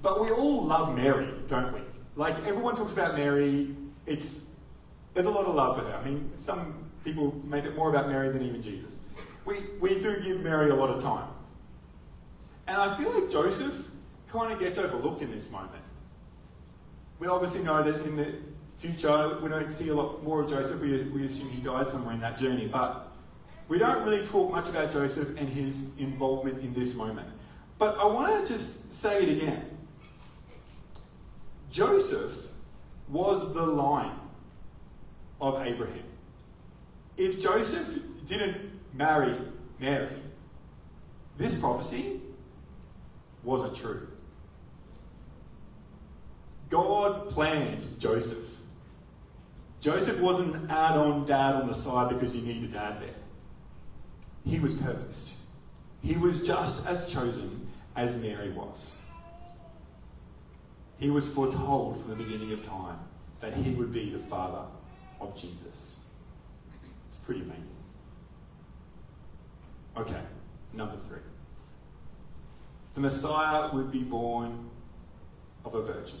But 0.00 0.20
we 0.22 0.30
all 0.30 0.64
love 0.64 0.94
Mary, 0.94 1.28
don't 1.48 1.72
we? 1.74 1.80
Like 2.14 2.36
everyone 2.46 2.76
talks 2.76 2.92
about 2.92 3.16
Mary. 3.16 3.74
It's 4.06 4.46
there's 5.14 5.26
a 5.26 5.30
lot 5.30 5.46
of 5.46 5.54
love 5.54 5.76
for 5.76 5.84
her. 5.84 5.96
I 5.96 6.04
mean, 6.04 6.30
some 6.36 6.90
people 7.04 7.40
make 7.44 7.64
it 7.64 7.74
more 7.74 7.90
about 7.90 8.08
Mary 8.08 8.30
than 8.30 8.42
even 8.42 8.62
Jesus. 8.62 8.98
We 9.48 9.60
we 9.80 9.98
do 9.98 10.20
give 10.20 10.42
Mary 10.42 10.68
a 10.68 10.74
lot 10.74 10.90
of 10.90 11.02
time, 11.02 11.26
and 12.66 12.76
I 12.76 12.94
feel 12.94 13.10
like 13.18 13.30
Joseph 13.30 13.90
kind 14.30 14.52
of 14.52 14.60
gets 14.60 14.76
overlooked 14.76 15.22
in 15.22 15.30
this 15.30 15.50
moment. 15.50 15.82
We 17.18 17.28
obviously 17.28 17.62
know 17.62 17.82
that 17.82 18.04
in 18.04 18.16
the 18.16 18.34
future 18.76 19.38
we 19.42 19.48
don't 19.48 19.72
see 19.72 19.88
a 19.88 19.94
lot 19.94 20.22
more 20.22 20.42
of 20.42 20.50
Joseph. 20.50 20.82
We, 20.82 21.02
we 21.04 21.24
assume 21.24 21.48
he 21.48 21.62
died 21.62 21.88
somewhere 21.88 22.12
in 22.12 22.20
that 22.20 22.36
journey, 22.36 22.66
but 22.66 23.10
we 23.68 23.78
don't 23.78 24.04
really 24.04 24.26
talk 24.26 24.52
much 24.52 24.68
about 24.68 24.92
Joseph 24.92 25.38
and 25.38 25.48
his 25.48 25.96
involvement 25.98 26.62
in 26.62 26.74
this 26.74 26.94
moment. 26.94 27.28
But 27.78 27.96
I 27.98 28.04
want 28.04 28.46
to 28.46 28.52
just 28.52 28.92
say 28.92 29.22
it 29.22 29.30
again. 29.30 29.64
Joseph 31.70 32.34
was 33.08 33.54
the 33.54 33.64
line 33.64 34.18
of 35.40 35.66
Abraham. 35.66 36.04
If 37.16 37.40
Joseph 37.40 37.98
didn't 38.26 38.67
marry 38.92 39.36
Mary, 39.78 40.16
this 41.36 41.58
prophecy 41.58 42.20
wasn't 43.44 43.76
true. 43.76 44.08
God 46.68 47.30
planned 47.30 47.98
Joseph. 47.98 48.44
Joseph 49.80 50.20
wasn't 50.20 50.54
an 50.54 50.70
add 50.70 50.96
on 50.96 51.24
dad 51.26 51.54
on 51.54 51.68
the 51.68 51.74
side 51.74 52.08
because 52.10 52.34
you 52.34 52.42
need 52.42 52.64
a 52.64 52.72
dad 52.72 53.00
there. 53.00 53.14
He 54.44 54.58
was 54.58 54.74
purposed. 54.74 55.42
He 56.02 56.14
was 56.16 56.46
just 56.46 56.88
as 56.88 57.08
chosen 57.08 57.66
as 57.96 58.22
Mary 58.22 58.50
was. 58.50 58.96
He 60.98 61.10
was 61.10 61.28
foretold 61.28 62.00
from 62.00 62.10
the 62.10 62.16
beginning 62.16 62.52
of 62.52 62.62
time 62.62 62.98
that 63.40 63.54
he 63.54 63.70
would 63.70 63.92
be 63.92 64.10
the 64.10 64.18
father 64.18 64.64
of 65.20 65.36
Jesus. 65.36 66.06
It's 67.08 67.16
pretty 67.18 67.42
amazing. 67.42 67.77
Okay, 69.98 70.20
number 70.72 70.96
three. 70.96 71.18
The 72.94 73.00
Messiah 73.00 73.74
would 73.74 73.90
be 73.90 74.02
born 74.02 74.70
of 75.64 75.74
a 75.74 75.82
virgin. 75.82 76.18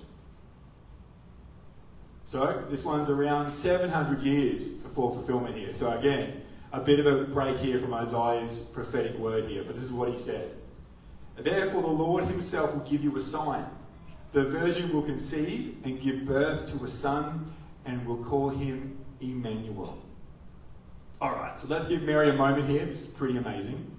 So 2.26 2.64
this 2.68 2.84
one's 2.84 3.08
around 3.08 3.50
700 3.50 4.22
years 4.22 4.68
before 4.68 5.12
fulfillment 5.12 5.56
here. 5.56 5.74
So 5.74 5.96
again, 5.96 6.42
a 6.72 6.80
bit 6.80 6.98
of 6.98 7.06
a 7.06 7.24
break 7.24 7.56
here 7.58 7.78
from 7.78 7.94
Isaiah's 7.94 8.66
prophetic 8.74 9.16
word 9.16 9.48
here, 9.48 9.62
but 9.64 9.74
this 9.76 9.84
is 9.84 9.92
what 9.92 10.10
he 10.10 10.18
said. 10.18 10.50
Therefore, 11.36 11.82
the 11.82 11.88
Lord 11.88 12.24
himself 12.24 12.74
will 12.74 12.84
give 12.84 13.02
you 13.02 13.16
a 13.16 13.20
sign. 13.20 13.64
The 14.32 14.44
virgin 14.44 14.92
will 14.92 15.02
conceive 15.02 15.76
and 15.84 16.02
give 16.02 16.26
birth 16.26 16.68
to 16.72 16.84
a 16.84 16.88
son 16.88 17.50
and 17.86 18.04
will 18.04 18.22
call 18.24 18.50
him 18.50 18.98
Emmanuel. 19.20 19.98
All 21.20 21.32
right, 21.32 21.58
so 21.58 21.66
let's 21.66 21.86
give 21.86 22.02
Mary 22.02 22.30
a 22.30 22.32
moment 22.32 22.68
here. 22.68 22.86
This 22.86 23.08
is 23.08 23.10
pretty 23.10 23.36
amazing. 23.36 23.90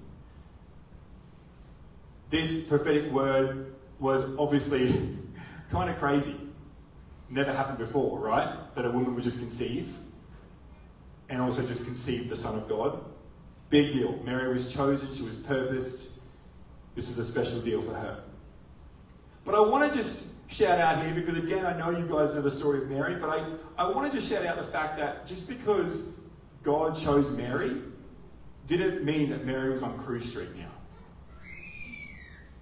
This 2.29 2.63
prophetic 2.63 3.11
word 3.11 3.73
was 3.99 4.37
obviously 4.37 5.17
kind 5.71 5.89
of 5.89 5.99
crazy. 5.99 6.39
Never 7.29 7.51
happened 7.51 7.77
before, 7.77 8.17
right? 8.19 8.73
That 8.73 8.85
a 8.85 8.89
woman 8.89 9.15
would 9.15 9.23
just 9.25 9.39
conceive 9.39 9.93
and 11.27 11.41
also 11.41 11.61
just 11.67 11.83
conceive 11.83 12.29
the 12.29 12.37
Son 12.37 12.55
of 12.57 12.69
God. 12.69 13.03
Big 13.69 13.91
deal. 13.91 14.17
Mary 14.23 14.53
was 14.53 14.73
chosen, 14.73 15.13
she 15.13 15.23
was 15.23 15.35
purposed. 15.35 16.19
This 16.95 17.09
was 17.09 17.17
a 17.17 17.25
special 17.25 17.59
deal 17.59 17.81
for 17.81 17.95
her. 17.95 18.23
But 19.43 19.55
I 19.55 19.59
want 19.59 19.91
to 19.91 19.97
just 19.97 20.35
shout 20.49 20.79
out 20.79 21.03
here 21.03 21.13
because, 21.13 21.37
again, 21.37 21.65
I 21.65 21.77
know 21.77 21.89
you 21.89 22.05
guys 22.05 22.33
know 22.33 22.41
the 22.41 22.49
story 22.49 22.81
of 22.81 22.89
Mary, 22.89 23.15
but 23.15 23.29
I, 23.29 23.43
I 23.77 23.89
want 23.89 24.09
to 24.09 24.17
just 24.17 24.31
shout 24.31 24.45
out 24.45 24.55
the 24.55 24.63
fact 24.63 24.97
that 24.97 25.27
just 25.27 25.49
because 25.49 26.11
God 26.69 26.95
chose 26.95 27.31
Mary 27.31 27.81
didn't 28.67 29.03
mean 29.03 29.31
that 29.31 29.43
Mary 29.43 29.71
was 29.71 29.81
on 29.81 29.97
Cruise 29.97 30.29
Street 30.29 30.55
now. 30.55 30.69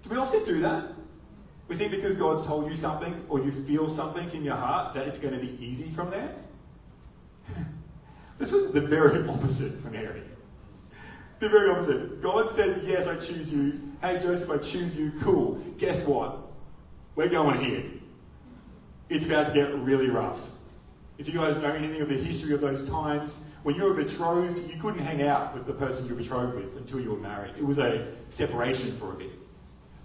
Do 0.01 0.09
we 0.09 0.15
often 0.15 0.45
do 0.45 0.61
that? 0.61 0.85
We 1.67 1.75
think 1.75 1.91
because 1.91 2.15
God's 2.15 2.47
told 2.47 2.69
you 2.69 2.75
something 2.77 3.25
or 3.27 3.41
you 3.41 3.51
feel 3.51 3.89
something 3.89 4.31
in 4.31 4.45
your 4.45 4.55
heart 4.55 4.93
that 4.93 5.09
it's 5.09 5.19
going 5.19 5.33
to 5.33 5.45
be 5.45 5.61
easy 5.61 5.89
from 5.89 6.09
there. 6.09 6.33
this 8.39 8.53
was 8.53 8.71
the 8.71 8.79
very 8.79 9.27
opposite 9.27 9.73
for 9.83 9.89
Mary. 9.89 10.23
The 11.39 11.49
very 11.49 11.69
opposite. 11.69 12.21
God 12.21 12.49
says, 12.49 12.87
Yes, 12.87 13.07
I 13.07 13.15
choose 13.15 13.51
you. 13.51 13.91
Hey, 14.01 14.19
Joseph, 14.21 14.49
I 14.49 14.57
choose 14.59 14.95
you. 14.95 15.11
Cool. 15.21 15.55
Guess 15.79 16.07
what? 16.07 16.37
We're 17.17 17.27
going 17.27 17.59
here. 17.59 17.83
It's 19.09 19.25
about 19.25 19.47
to 19.47 19.53
get 19.53 19.75
really 19.75 20.07
rough. 20.09 20.49
If 21.17 21.27
you 21.27 21.33
guys 21.33 21.57
know 21.57 21.73
anything 21.73 22.01
of 22.01 22.07
the 22.07 22.15
history 22.15 22.53
of 22.53 22.61
those 22.61 22.87
times, 22.87 23.43
when 23.63 23.75
you 23.75 23.83
were 23.83 23.93
betrothed, 23.93 24.69
you 24.69 24.79
couldn't 24.79 25.03
hang 25.03 25.21
out 25.23 25.53
with 25.53 25.65
the 25.65 25.73
person 25.73 26.05
you 26.05 26.15
were 26.15 26.21
betrothed 26.21 26.55
with 26.55 26.77
until 26.77 26.99
you 26.99 27.11
were 27.11 27.19
married. 27.19 27.53
It 27.57 27.65
was 27.65 27.79
a 27.79 28.07
separation 28.29 28.91
for 28.91 29.13
a 29.13 29.15
bit. 29.15 29.31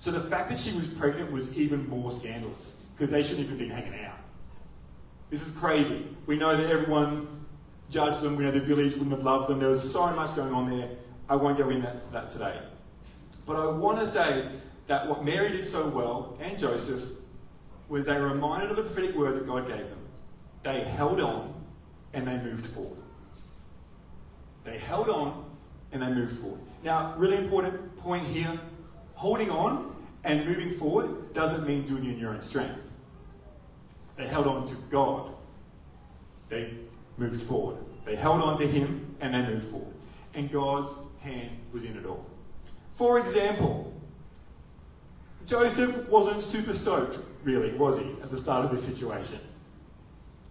So 0.00 0.10
the 0.10 0.20
fact 0.20 0.50
that 0.50 0.58
she 0.58 0.74
was 0.76 0.88
pregnant 0.88 1.30
was 1.30 1.56
even 1.56 1.88
more 1.88 2.10
scandalous 2.10 2.86
because 2.94 3.10
they 3.10 3.22
shouldn't 3.22 3.46
even 3.46 3.58
be 3.58 3.68
hanging 3.68 4.04
out. 4.04 4.18
This 5.30 5.46
is 5.46 5.56
crazy. 5.56 6.06
We 6.26 6.36
know 6.36 6.56
that 6.56 6.68
everyone 6.68 7.46
judged 7.88 8.20
them. 8.20 8.36
We 8.36 8.44
know 8.44 8.50
the 8.50 8.60
village 8.60 8.92
wouldn't 8.94 9.12
have 9.12 9.22
loved 9.22 9.48
them. 9.48 9.60
There 9.60 9.68
was 9.68 9.92
so 9.92 10.08
much 10.12 10.34
going 10.34 10.52
on 10.52 10.68
there. 10.68 10.90
I 11.28 11.36
won't 11.36 11.56
go 11.56 11.70
into 11.70 11.90
that, 12.12 12.30
today. 12.30 12.58
But 13.46 13.56
I 13.56 13.70
want 13.70 13.98
to 14.00 14.06
say 14.06 14.48
that 14.88 15.08
what 15.08 15.24
Mary 15.24 15.52
did 15.52 15.64
so 15.64 15.86
well 15.88 16.36
and 16.40 16.58
Joseph 16.58 17.10
was 17.88 18.06
they 18.06 18.20
reminded 18.20 18.70
of 18.70 18.76
the 18.76 18.82
prophetic 18.82 19.14
word 19.14 19.36
that 19.36 19.46
God 19.46 19.68
gave 19.68 19.78
them. 19.78 19.98
They 20.62 20.80
held 20.80 21.20
on 21.20 21.54
and 22.12 22.26
they 22.26 22.38
moved 22.38 22.66
forward. 22.66 23.01
They 24.64 24.78
held 24.78 25.08
on 25.08 25.44
and 25.92 26.02
they 26.02 26.08
moved 26.08 26.38
forward. 26.38 26.60
Now, 26.82 27.14
really 27.16 27.36
important 27.36 27.96
point 27.98 28.26
here 28.26 28.58
holding 29.14 29.50
on 29.50 29.94
and 30.24 30.46
moving 30.46 30.72
forward 30.72 31.34
doesn't 31.34 31.66
mean 31.66 31.82
doing 31.82 32.04
it 32.06 32.10
in 32.10 32.18
your 32.18 32.30
own 32.30 32.40
strength. 32.40 32.78
They 34.16 34.26
held 34.26 34.46
on 34.46 34.66
to 34.66 34.74
God. 34.90 35.32
They 36.48 36.74
moved 37.16 37.42
forward. 37.42 37.76
They 38.04 38.16
held 38.16 38.42
on 38.42 38.58
to 38.58 38.66
Him 38.66 39.16
and 39.20 39.34
they 39.34 39.42
moved 39.42 39.68
forward. 39.68 39.94
And 40.34 40.50
God's 40.50 40.90
hand 41.20 41.50
was 41.72 41.84
in 41.84 41.96
it 41.96 42.06
all. 42.06 42.26
For 42.94 43.18
example, 43.18 43.92
Joseph 45.46 46.08
wasn't 46.08 46.42
super 46.42 46.74
stoked, 46.74 47.18
really, 47.42 47.72
was 47.72 47.98
he, 47.98 48.12
at 48.22 48.30
the 48.30 48.38
start 48.38 48.64
of 48.64 48.70
this 48.70 48.84
situation? 48.84 49.38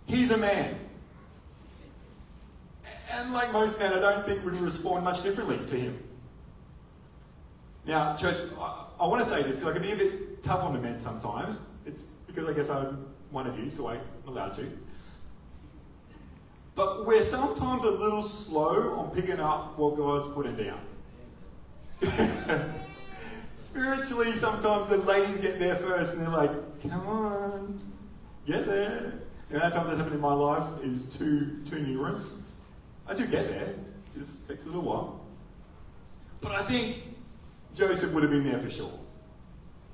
He's 0.06 0.32
a 0.32 0.38
man. 0.38 0.76
And 3.22 3.34
like 3.34 3.54
most 3.54 3.78
men, 3.78 3.94
I 3.94 4.00
don't 4.00 4.26
think 4.26 4.44
would 4.44 4.60
respond 4.60 5.06
much 5.06 5.22
differently 5.22 5.60
to 5.68 5.76
him. 5.76 6.04
Now, 7.86 8.16
church, 8.16 8.38
I, 8.60 8.86
I 9.00 9.08
want 9.08 9.24
to 9.24 9.30
say 9.30 9.44
this 9.44 9.58
because 9.58 9.70
I 9.70 9.74
can 9.74 9.84
be 9.84 9.92
a 9.92 9.96
bit 9.96 10.42
tough 10.42 10.64
on 10.64 10.74
the 10.74 10.80
men 10.80 11.00
sometimes. 11.00 11.58
It's 11.86 12.02
because 12.26 12.50
I 12.50 12.54
guess 12.54 12.70
I'm 12.70 13.06
one 13.30 13.46
of 13.46 13.60
you, 13.60 13.70
so 13.70 13.90
I'm 13.90 14.02
allowed 14.26 14.56
to. 14.56 14.66
But 16.74 17.06
we're 17.06 17.22
sometimes 17.22 17.84
a 17.84 17.92
little 17.92 18.24
slow 18.24 18.94
on 18.94 19.12
picking 19.12 19.40
up 19.40 19.78
what 19.78 19.98
God's 19.98 20.34
putting 20.34 20.56
down. 20.56 20.80
Spiritually, 23.56 24.36
sometimes 24.36 24.90
the 24.90 24.98
ladies 24.98 25.40
get 25.40 25.60
there 25.60 25.76
first 25.76 26.14
and 26.14 26.22
they're 26.24 26.30
like, 26.30 26.52
come 26.82 27.08
on, 27.08 27.80
get 28.48 28.66
there. 28.66 29.14
The 29.50 29.58
amount 29.58 29.74
of 29.74 29.74
times 29.74 29.88
that's 29.90 29.98
happened 30.00 30.16
in 30.16 30.22
my 30.22 30.34
life 30.34 30.84
is 30.84 31.16
too, 31.16 31.60
too 31.70 31.80
numerous. 31.80 32.42
I 33.12 33.14
do 33.14 33.28
get 33.28 33.50
there, 33.50 33.64
it 33.64 34.26
just 34.26 34.48
takes 34.48 34.64
a 34.64 34.68
little 34.68 34.84
while. 34.84 35.20
But 36.40 36.54
I 36.54 36.64
think 36.64 36.96
Joseph 37.76 38.14
would 38.14 38.24
have 38.24 38.32
been 38.32 38.50
there 38.50 38.60
for 38.62 38.70
sure. 38.70 38.94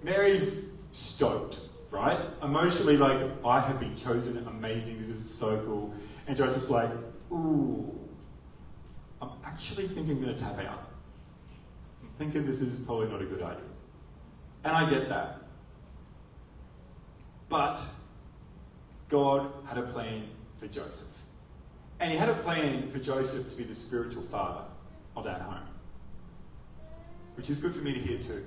Mary's 0.04 0.70
stoked, 0.92 1.58
right? 1.90 2.20
Emotionally, 2.44 2.96
like, 2.96 3.20
I 3.44 3.60
have 3.60 3.80
been 3.80 3.96
chosen, 3.96 4.46
amazing, 4.48 5.02
this 5.02 5.10
is 5.10 5.34
so 5.34 5.60
cool. 5.66 5.96
And 6.28 6.38
Joseph's 6.38 6.70
like, 6.70 6.92
ooh, 7.32 7.92
I'm 9.20 9.32
actually 9.44 9.88
thinking 9.88 10.18
I'm 10.18 10.22
going 10.22 10.36
to 10.36 10.40
tap 10.40 10.60
out. 10.60 10.92
I'm 12.04 12.10
thinking 12.20 12.46
this 12.46 12.62
is 12.62 12.76
probably 12.86 13.08
not 13.08 13.24
a 13.24 13.26
good 13.26 13.42
idea. 13.42 13.64
And 14.64 14.78
I 14.78 14.88
get 14.88 15.10
that. 15.10 15.42
But 17.50 17.82
God 19.10 19.50
had 19.66 19.80
a 19.80 19.88
plan 19.88 20.26
for 20.60 20.68
Joseph. 20.68 21.17
And 22.00 22.12
he 22.12 22.18
had 22.18 22.30
a 22.30 22.36
plan 22.36 22.92
for 22.92 23.00
Joseph 23.00 23.50
to 23.50 23.56
be 23.56 23.63
the 23.63 23.74
spiritual 23.74 24.22
father 24.24 24.66
of 25.16 25.24
that 25.24 25.42
home. 25.42 25.68
Which 27.36 27.50
is 27.50 27.60
good 27.60 27.74
for 27.74 27.82
me 27.82 27.94
to 27.94 28.00
hear 28.00 28.20
too. 28.20 28.46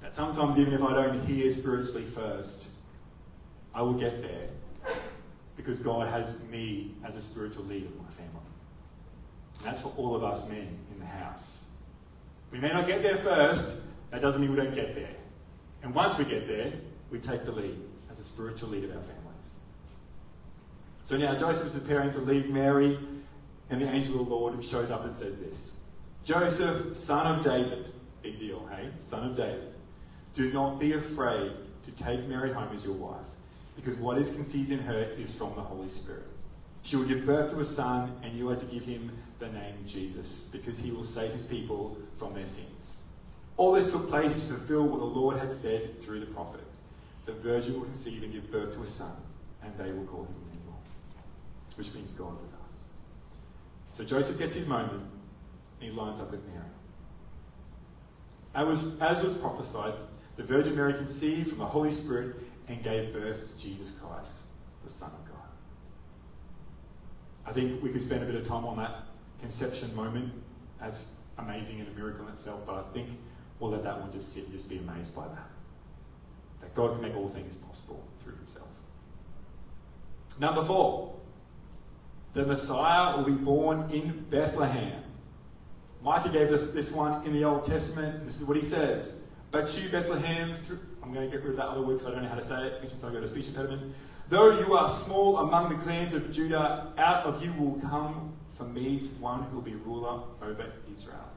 That 0.00 0.14
sometimes, 0.14 0.58
even 0.58 0.72
if 0.72 0.82
I 0.82 0.94
don't 0.94 1.24
hear 1.26 1.52
spiritually 1.52 2.04
first, 2.04 2.70
I 3.74 3.82
will 3.82 3.94
get 3.94 4.22
there 4.22 4.48
because 5.56 5.78
God 5.78 6.08
has 6.08 6.42
me 6.44 6.94
as 7.04 7.16
a 7.16 7.20
spiritual 7.20 7.64
leader 7.64 7.86
of 7.86 7.96
my 7.96 8.10
family. 8.12 8.40
And 9.58 9.66
that's 9.66 9.82
for 9.82 9.92
all 9.98 10.16
of 10.16 10.24
us 10.24 10.48
men 10.48 10.78
in 10.92 10.98
the 10.98 11.04
house. 11.04 11.68
We 12.50 12.58
may 12.58 12.68
not 12.68 12.86
get 12.86 13.02
there 13.02 13.16
first, 13.16 13.82
that 14.10 14.22
doesn't 14.22 14.40
mean 14.40 14.50
we 14.50 14.56
don't 14.56 14.74
get 14.74 14.94
there. 14.94 15.14
And 15.82 15.94
once 15.94 16.18
we 16.18 16.24
get 16.24 16.48
there, 16.48 16.72
we 17.10 17.18
take 17.18 17.44
the 17.44 17.52
lead 17.52 17.78
as 18.10 18.18
a 18.18 18.24
spiritual 18.24 18.70
leader 18.70 18.88
of 18.88 18.96
our 18.96 19.02
families. 19.02 19.19
So 21.10 21.16
now 21.16 21.34
Joseph 21.34 21.66
is 21.66 21.72
preparing 21.72 22.12
to 22.12 22.20
leave 22.20 22.50
Mary, 22.50 22.96
and 23.68 23.82
the 23.82 23.88
angel 23.88 24.20
of 24.20 24.28
the 24.28 24.32
Lord 24.32 24.64
shows 24.64 24.92
up 24.92 25.04
and 25.04 25.12
says 25.12 25.40
this 25.40 25.80
Joseph, 26.22 26.96
son 26.96 27.26
of 27.26 27.44
David, 27.44 27.92
big 28.22 28.38
deal, 28.38 28.64
hey? 28.70 28.90
Son 29.00 29.28
of 29.28 29.36
David, 29.36 29.74
do 30.34 30.52
not 30.52 30.78
be 30.78 30.92
afraid 30.92 31.50
to 31.82 31.90
take 32.00 32.28
Mary 32.28 32.52
home 32.52 32.68
as 32.72 32.84
your 32.84 32.94
wife 32.94 33.26
because 33.74 33.96
what 33.96 34.18
is 34.18 34.28
conceived 34.28 34.70
in 34.70 34.78
her 34.78 35.00
is 35.18 35.34
from 35.34 35.52
the 35.56 35.60
Holy 35.60 35.88
Spirit. 35.88 36.28
She 36.84 36.94
will 36.94 37.06
give 37.06 37.26
birth 37.26 37.50
to 37.54 37.58
a 37.58 37.64
son, 37.64 38.12
and 38.22 38.32
you 38.38 38.48
are 38.48 38.54
to 38.54 38.66
give 38.66 38.84
him 38.84 39.10
the 39.40 39.48
name 39.48 39.74
Jesus, 39.84 40.48
because 40.52 40.78
he 40.78 40.92
will 40.92 41.02
save 41.02 41.32
his 41.32 41.44
people 41.44 41.98
from 42.18 42.34
their 42.34 42.46
sins. 42.46 43.00
All 43.56 43.72
this 43.72 43.90
took 43.90 44.08
place 44.08 44.32
to 44.32 44.40
fulfill 44.40 44.84
what 44.84 45.00
the 45.00 45.06
Lord 45.06 45.40
had 45.40 45.52
said 45.52 46.00
through 46.00 46.20
the 46.20 46.26
prophet. 46.26 46.62
The 47.26 47.32
virgin 47.32 47.74
will 47.74 47.86
conceive 47.86 48.22
and 48.22 48.32
give 48.32 48.48
birth 48.52 48.74
to 48.74 48.82
a 48.82 48.86
son, 48.86 49.16
and 49.64 49.76
they 49.76 49.90
will 49.90 50.04
call 50.04 50.22
him 50.22 50.49
which 51.80 51.94
means 51.94 52.12
God 52.12 52.38
with 52.42 52.52
us. 52.66 52.74
So 53.94 54.04
Joseph 54.04 54.38
gets 54.38 54.54
his 54.54 54.66
moment, 54.66 54.92
and 54.92 55.90
he 55.90 55.90
lines 55.90 56.20
up 56.20 56.30
with 56.30 56.46
Mary. 56.46 56.60
As 58.54 58.66
was, 58.66 59.00
as 59.00 59.22
was 59.24 59.32
prophesied, 59.32 59.94
the 60.36 60.42
Virgin 60.42 60.76
Mary 60.76 60.92
conceived 60.92 61.48
from 61.48 61.56
the 61.56 61.64
Holy 61.64 61.90
Spirit 61.90 62.36
and 62.68 62.84
gave 62.84 63.14
birth 63.14 63.50
to 63.50 63.58
Jesus 63.58 63.92
Christ, 63.92 64.48
the 64.84 64.90
Son 64.90 65.10
of 65.10 65.26
God. 65.30 65.48
I 67.46 67.52
think 67.54 67.82
we 67.82 67.88
could 67.88 68.02
spend 68.02 68.22
a 68.22 68.26
bit 68.26 68.34
of 68.34 68.46
time 68.46 68.66
on 68.66 68.76
that 68.76 69.04
conception 69.40 69.96
moment. 69.96 70.34
That's 70.78 71.14
amazing 71.38 71.80
and 71.80 71.88
a 71.88 71.92
miracle 71.92 72.26
in 72.26 72.34
itself, 72.34 72.60
but 72.66 72.74
I 72.74 72.82
think 72.92 73.08
we'll 73.58 73.70
let 73.70 73.84
that 73.84 73.98
one 73.98 74.12
just 74.12 74.34
sit 74.34 74.44
and 74.44 74.52
just 74.52 74.68
be 74.68 74.76
amazed 74.76 75.16
by 75.16 75.26
that. 75.28 75.48
That 76.60 76.74
God 76.74 76.92
can 76.92 77.00
make 77.00 77.16
all 77.16 77.28
things 77.28 77.56
possible 77.56 78.06
through 78.22 78.36
himself. 78.36 78.68
Number 80.38 80.62
four, 80.62 81.19
the 82.32 82.44
Messiah 82.44 83.16
will 83.16 83.24
be 83.24 83.32
born 83.32 83.90
in 83.90 84.24
Bethlehem. 84.30 85.02
Micah 86.02 86.28
gave 86.28 86.52
us 86.52 86.72
this 86.72 86.90
one 86.90 87.26
in 87.26 87.32
the 87.32 87.44
Old 87.44 87.64
Testament. 87.64 88.24
This 88.24 88.40
is 88.40 88.46
what 88.46 88.56
he 88.56 88.62
says. 88.62 89.24
But 89.50 89.76
you, 89.76 89.88
Bethlehem, 89.90 90.54
I'm 91.02 91.12
going 91.12 91.28
to 91.28 91.36
get 91.36 91.44
rid 91.44 91.52
of 91.52 91.56
that 91.56 91.68
other 91.68 91.82
word 91.82 91.98
because 91.98 92.06
I 92.06 92.14
don't 92.14 92.22
know 92.22 92.28
how 92.28 92.36
to 92.36 92.42
say 92.42 92.66
it, 92.66 92.80
which 92.80 92.90
means 92.90 93.04
I 93.04 93.12
go 93.12 93.20
to 93.20 93.28
speech 93.28 93.48
impediment. 93.48 93.94
Though 94.28 94.58
you 94.60 94.76
are 94.76 94.88
small 94.88 95.38
among 95.38 95.70
the 95.70 95.82
clans 95.82 96.14
of 96.14 96.30
Judah, 96.30 96.92
out 96.96 97.24
of 97.24 97.44
you 97.44 97.52
will 97.54 97.80
come 97.80 98.32
for 98.56 98.64
me 98.64 99.10
one 99.18 99.42
who 99.44 99.56
will 99.56 99.62
be 99.62 99.74
ruler 99.74 100.22
over 100.40 100.66
Israel. 100.96 101.28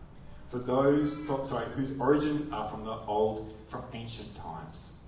For 0.49 0.59
those, 0.59 1.11
sorry, 1.49 1.65
whose 1.71 1.97
origins 1.99 2.51
are 2.51 2.69
from 2.69 2.85
the 2.85 2.97
old, 3.07 3.57
from 3.67 3.83
ancient 3.93 4.35
times. 4.35 4.99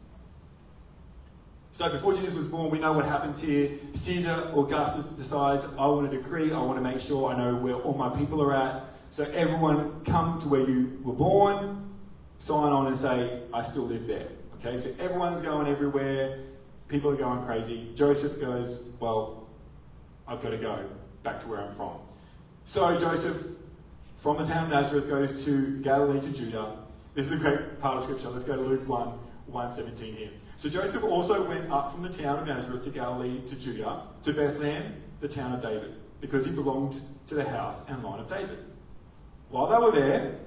So 1.75 1.91
before 1.91 2.13
Jesus 2.15 2.33
was 2.33 2.47
born, 2.47 2.69
we 2.71 2.79
know 2.79 2.93
what 2.93 3.03
happens 3.03 3.41
here. 3.41 3.69
Caesar 3.95 4.49
Augustus 4.55 5.07
decides, 5.07 5.65
I 5.77 5.85
want 5.87 6.07
a 6.07 6.17
decree, 6.17 6.53
I 6.53 6.61
want 6.61 6.77
to 6.77 6.81
make 6.81 7.01
sure 7.01 7.29
I 7.29 7.37
know 7.37 7.53
where 7.53 7.73
all 7.73 7.93
my 7.93 8.07
people 8.17 8.41
are 8.41 8.55
at. 8.55 8.85
So 9.09 9.25
everyone 9.33 9.99
come 10.05 10.39
to 10.39 10.47
where 10.47 10.61
you 10.61 10.97
were 11.03 11.11
born, 11.11 11.93
sign 12.39 12.71
on 12.71 12.87
and 12.87 12.97
say, 12.97 13.41
I 13.53 13.61
still 13.63 13.83
live 13.83 14.07
there. 14.07 14.29
Okay, 14.57 14.77
so 14.77 14.89
everyone's 15.03 15.41
going 15.41 15.67
everywhere. 15.67 16.39
People 16.87 17.11
are 17.11 17.17
going 17.17 17.43
crazy. 17.43 17.91
Joseph 17.93 18.39
goes, 18.39 18.85
Well, 19.01 19.45
I've 20.29 20.41
got 20.41 20.51
to 20.51 20.57
go 20.57 20.81
back 21.23 21.41
to 21.41 21.47
where 21.49 21.59
I'm 21.59 21.73
from. 21.73 21.97
So 22.63 22.97
Joseph, 22.97 23.47
from 24.15 24.37
the 24.37 24.45
town 24.45 24.63
of 24.63 24.69
Nazareth, 24.69 25.09
goes 25.09 25.43
to 25.43 25.81
Galilee 25.81 26.21
to 26.21 26.29
Judah. 26.29 26.77
This 27.15 27.25
is 27.25 27.33
a 27.33 27.37
great 27.43 27.81
part 27.81 27.97
of 27.97 28.03
scripture. 28.03 28.29
Let's 28.29 28.45
go 28.45 28.55
to 28.55 28.61
Luke 28.61 28.87
1 28.87 29.07
117 29.47 30.15
here. 30.15 30.29
So 30.57 30.69
Joseph 30.69 31.03
also 31.03 31.47
went 31.47 31.69
up 31.69 31.91
from 31.91 32.03
the 32.03 32.09
town 32.09 32.39
of 32.39 32.47
Nazareth 32.47 32.83
to 32.85 32.89
Galilee 32.89 33.41
to 33.47 33.55
Judah, 33.55 34.03
to 34.23 34.33
Bethlehem, 34.33 34.95
the 35.19 35.27
town 35.27 35.53
of 35.53 35.61
David, 35.61 35.95
because 36.21 36.45
he 36.45 36.51
belonged 36.51 36.99
to 37.27 37.35
the 37.35 37.43
house 37.43 37.89
and 37.89 38.03
line 38.03 38.19
of 38.19 38.29
David. 38.29 38.59
While 39.49 39.67
they 39.67 39.77
were 39.77 39.91
there, 39.91 40.39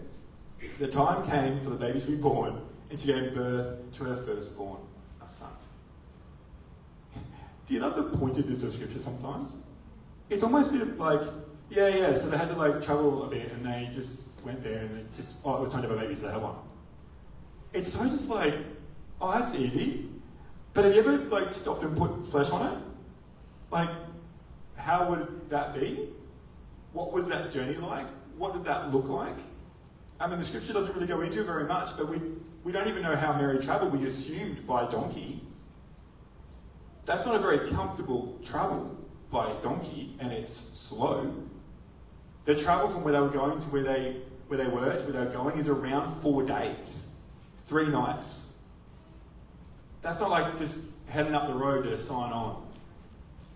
the 0.78 0.88
time 0.88 1.28
came 1.30 1.60
for 1.60 1.70
the 1.70 1.76
baby 1.76 2.00
to 2.00 2.06
be 2.06 2.16
born, 2.16 2.60
and 2.90 2.98
she 2.98 3.08
gave 3.08 3.34
birth 3.34 3.78
to 3.92 4.04
her 4.04 4.16
firstborn, 4.16 4.80
a 5.24 5.28
son. 5.28 5.50
Do 7.14 7.74
you 7.74 7.80
love 7.80 7.96
the 7.96 8.16
pointedness 8.16 8.62
of 8.62 8.72
scripture 8.72 8.98
sometimes? 8.98 9.52
It's 10.30 10.42
almost 10.42 10.70
a 10.70 10.78
bit 10.78 10.98
like, 10.98 11.20
yeah, 11.68 11.88
yeah, 11.88 12.14
so 12.14 12.30
they 12.30 12.38
had 12.38 12.48
to 12.48 12.56
like 12.56 12.82
travel 12.82 13.24
a 13.24 13.28
bit 13.28 13.52
and 13.52 13.64
they 13.64 13.90
just 13.92 14.42
went 14.42 14.62
there 14.62 14.78
and 14.78 14.96
they 14.96 15.16
just, 15.16 15.36
oh, 15.44 15.56
it 15.56 15.60
was 15.60 15.70
time 15.70 15.82
to 15.82 15.88
have 15.88 15.98
a 15.98 16.00
baby, 16.00 16.14
so 16.14 16.22
they 16.22 16.32
had 16.32 16.42
one. 16.42 16.56
It's 17.74 17.92
so 17.92 18.08
just 18.08 18.28
like, 18.28 18.54
oh, 19.20 19.38
that's 19.38 19.54
easy. 19.54 20.08
But 20.74 20.84
have 20.84 20.94
you 20.94 21.00
ever 21.00 21.16
like 21.16 21.50
stopped 21.50 21.82
and 21.82 21.96
put 21.96 22.26
flesh 22.28 22.50
on 22.50 22.72
it? 22.72 22.78
Like, 23.70 23.90
how 24.76 25.08
would 25.10 25.50
that 25.50 25.74
be? 25.74 26.08
What 26.92 27.12
was 27.12 27.28
that 27.28 27.50
journey 27.50 27.76
like? 27.76 28.06
What 28.36 28.52
did 28.52 28.64
that 28.64 28.92
look 28.92 29.08
like? 29.08 29.36
I 30.20 30.26
mean, 30.26 30.38
the 30.38 30.44
scripture 30.44 30.72
doesn't 30.72 30.94
really 30.94 31.06
go 31.06 31.20
into 31.20 31.42
very 31.44 31.64
much, 31.64 31.96
but 31.96 32.08
we, 32.08 32.20
we 32.64 32.72
don't 32.72 32.88
even 32.88 33.02
know 33.02 33.14
how 33.14 33.32
Mary 33.34 33.58
traveled. 33.58 33.92
We 33.92 34.06
assumed 34.06 34.66
by 34.66 34.90
donkey. 34.90 35.40
That's 37.06 37.24
not 37.24 37.36
a 37.36 37.38
very 37.38 37.70
comfortable 37.70 38.38
travel 38.44 38.96
by 39.30 39.52
donkey, 39.62 40.14
and 40.18 40.32
it's 40.32 40.52
slow. 40.52 41.32
The 42.44 42.54
travel 42.54 42.88
from 42.88 43.04
where 43.04 43.12
they 43.12 43.20
were 43.20 43.28
going 43.28 43.60
to 43.60 43.68
where 43.68 43.82
they, 43.82 44.16
where 44.48 44.58
they 44.58 44.66
were 44.66 44.92
to 44.92 45.04
where 45.04 45.12
they 45.12 45.18
were 45.18 45.32
going 45.32 45.58
is 45.58 45.68
around 45.68 46.20
four 46.20 46.42
days, 46.42 47.14
three 47.66 47.86
nights. 47.86 48.47
That's 50.02 50.20
not 50.20 50.30
like 50.30 50.58
just 50.58 50.88
heading 51.08 51.34
up 51.34 51.46
the 51.46 51.54
road 51.54 51.82
to 51.84 51.96
sign 51.96 52.32
on. 52.32 52.66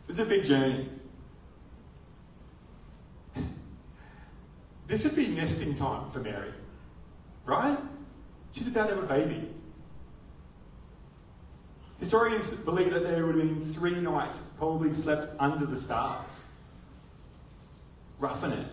It's 0.08 0.18
a 0.18 0.24
big 0.24 0.44
journey. 0.44 0.88
This 4.86 5.04
would 5.04 5.16
be 5.16 5.28
nesting 5.28 5.74
time 5.76 6.10
for 6.10 6.18
Mary, 6.18 6.52
right? 7.46 7.78
She's 8.52 8.66
about 8.66 8.88
to 8.90 8.96
have 8.96 9.04
a 9.04 9.06
baby. 9.06 9.48
Historians 11.98 12.56
believe 12.60 12.92
that 12.92 13.04
there 13.04 13.24
would 13.24 13.36
have 13.36 13.44
been 13.44 13.72
three 13.72 13.94
nights, 13.94 14.50
probably 14.58 14.92
slept 14.92 15.34
under 15.38 15.64
the 15.64 15.76
stars. 15.76 16.44
Roughing 18.18 18.52
it. 18.52 18.66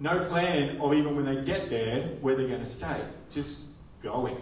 No 0.00 0.24
plan 0.24 0.80
of 0.80 0.94
even 0.94 1.14
when 1.14 1.26
they 1.26 1.44
get 1.44 1.70
there 1.70 2.02
where 2.20 2.34
they're 2.34 2.48
going 2.48 2.60
to 2.60 2.66
stay. 2.66 3.00
Just 3.30 3.64
going. 4.02 4.36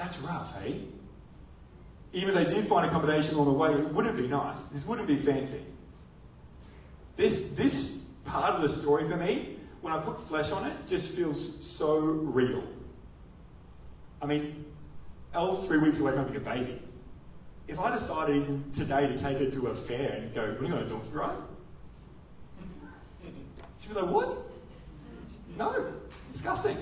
That's 0.00 0.18
rough, 0.20 0.58
hey? 0.62 0.80
Even 2.14 2.34
if 2.34 2.48
they 2.48 2.54
do 2.54 2.62
find 2.62 2.86
accommodation 2.86 3.36
on 3.36 3.44
the 3.44 3.52
way, 3.52 3.70
it 3.70 3.92
wouldn't 3.92 4.16
be 4.16 4.26
nice. 4.26 4.62
This 4.62 4.86
wouldn't 4.86 5.06
be 5.06 5.16
fancy. 5.16 5.60
This, 7.18 7.50
this 7.50 8.06
part 8.24 8.54
of 8.54 8.62
the 8.62 8.68
story 8.70 9.06
for 9.06 9.18
me, 9.18 9.56
when 9.82 9.92
I 9.92 10.00
put 10.00 10.22
flesh 10.22 10.52
on 10.52 10.66
it, 10.66 10.72
just 10.86 11.14
feels 11.14 11.66
so 11.66 11.98
real. 11.98 12.64
I 14.22 14.26
mean, 14.26 14.64
Elle's 15.34 15.66
three 15.66 15.78
weeks 15.78 16.00
away 16.00 16.12
from 16.12 16.20
having 16.20 16.36
a 16.36 16.40
baby. 16.40 16.80
If 17.68 17.78
I 17.78 17.92
decided 17.92 18.72
today 18.72 19.06
to 19.06 19.18
take 19.18 19.36
her 19.36 19.50
to 19.50 19.66
a 19.66 19.74
fair 19.74 20.12
and 20.12 20.34
go, 20.34 20.56
we're 20.58 20.68
going 20.68 20.82
to 20.82 20.88
donkey 20.88 21.10
ride, 21.12 21.36
she'd 23.80 23.90
be 23.90 24.00
like, 24.00 24.10
what? 24.10 24.38
No, 25.58 25.92
disgusting. 26.32 26.78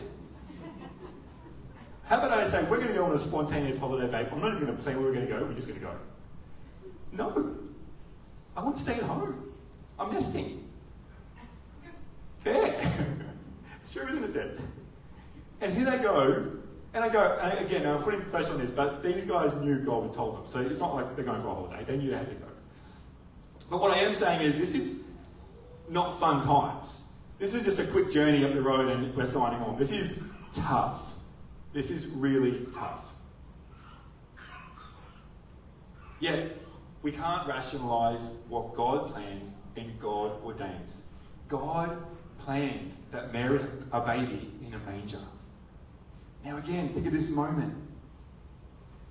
How 2.08 2.16
about 2.16 2.32
I 2.32 2.48
say, 2.48 2.62
we're 2.64 2.78
going 2.78 2.88
to 2.88 2.94
go 2.94 3.04
on 3.04 3.12
a 3.12 3.18
spontaneous 3.18 3.78
holiday, 3.78 4.10
babe. 4.10 4.28
I'm 4.32 4.40
not 4.40 4.54
even 4.54 4.64
going 4.64 4.76
to 4.76 4.82
plan 4.82 4.96
where 4.96 5.06
we're 5.08 5.14
going 5.14 5.26
to 5.26 5.32
go, 5.32 5.44
we're 5.44 5.52
just 5.52 5.68
going 5.68 5.80
to 5.80 5.86
go. 5.86 5.92
No. 7.12 7.56
I 8.56 8.62
want 8.62 8.76
to 8.76 8.82
stay 8.82 8.94
at 8.94 9.02
home. 9.02 9.52
I'm 9.98 10.12
nesting. 10.12 10.64
There. 12.44 12.64
it's 13.82 13.92
true, 13.92 14.08
isn't 14.08 14.36
it? 14.36 14.58
And 15.60 15.74
here 15.74 15.84
they 15.84 15.98
go, 15.98 16.50
and 16.94 17.04
I 17.04 17.10
go, 17.10 17.38
and 17.42 17.58
again, 17.66 17.86
I'm 17.86 18.02
putting 18.02 18.22
flesh 18.22 18.48
on 18.48 18.58
this, 18.58 18.70
but 18.70 19.02
these 19.02 19.26
guys 19.26 19.54
knew 19.56 19.78
God 19.78 20.04
had 20.04 20.14
told 20.14 20.38
them. 20.38 20.46
So 20.46 20.60
it's 20.60 20.80
not 20.80 20.94
like 20.94 21.14
they're 21.14 21.26
going 21.26 21.42
for 21.42 21.48
a 21.48 21.54
holiday. 21.54 21.84
They 21.84 21.98
knew 21.98 22.10
they 22.10 22.16
had 22.16 22.28
to 22.28 22.34
go. 22.36 22.46
But 23.68 23.82
what 23.82 23.90
I 23.90 24.00
am 24.00 24.14
saying 24.14 24.40
is 24.40 24.56
this 24.56 24.74
is 24.74 25.04
not 25.90 26.18
fun 26.18 26.42
times. 26.42 27.10
This 27.38 27.52
is 27.52 27.64
just 27.64 27.78
a 27.78 27.86
quick 27.86 28.10
journey 28.10 28.44
up 28.44 28.54
the 28.54 28.62
road 28.62 28.88
and 28.88 29.14
we're 29.14 29.26
signing 29.26 29.60
on. 29.60 29.78
This 29.78 29.90
is 29.90 30.22
tough. 30.54 31.07
This 31.72 31.90
is 31.90 32.06
really 32.06 32.66
tough. 32.74 33.14
Yet, 36.20 36.56
we 37.02 37.12
can't 37.12 37.46
rationalize 37.46 38.38
what 38.48 38.74
God 38.74 39.12
plans 39.12 39.52
and 39.76 39.98
God 40.00 40.42
ordains. 40.42 41.02
God 41.46 41.96
planned 42.38 42.92
that 43.12 43.32
Mary 43.32 43.58
had 43.58 43.70
a 43.92 44.00
baby 44.00 44.50
in 44.66 44.74
a 44.74 44.78
manger. 44.80 45.20
Now, 46.44 46.56
again, 46.56 46.88
think 46.90 47.06
of 47.06 47.12
this 47.12 47.30
moment. 47.30 47.74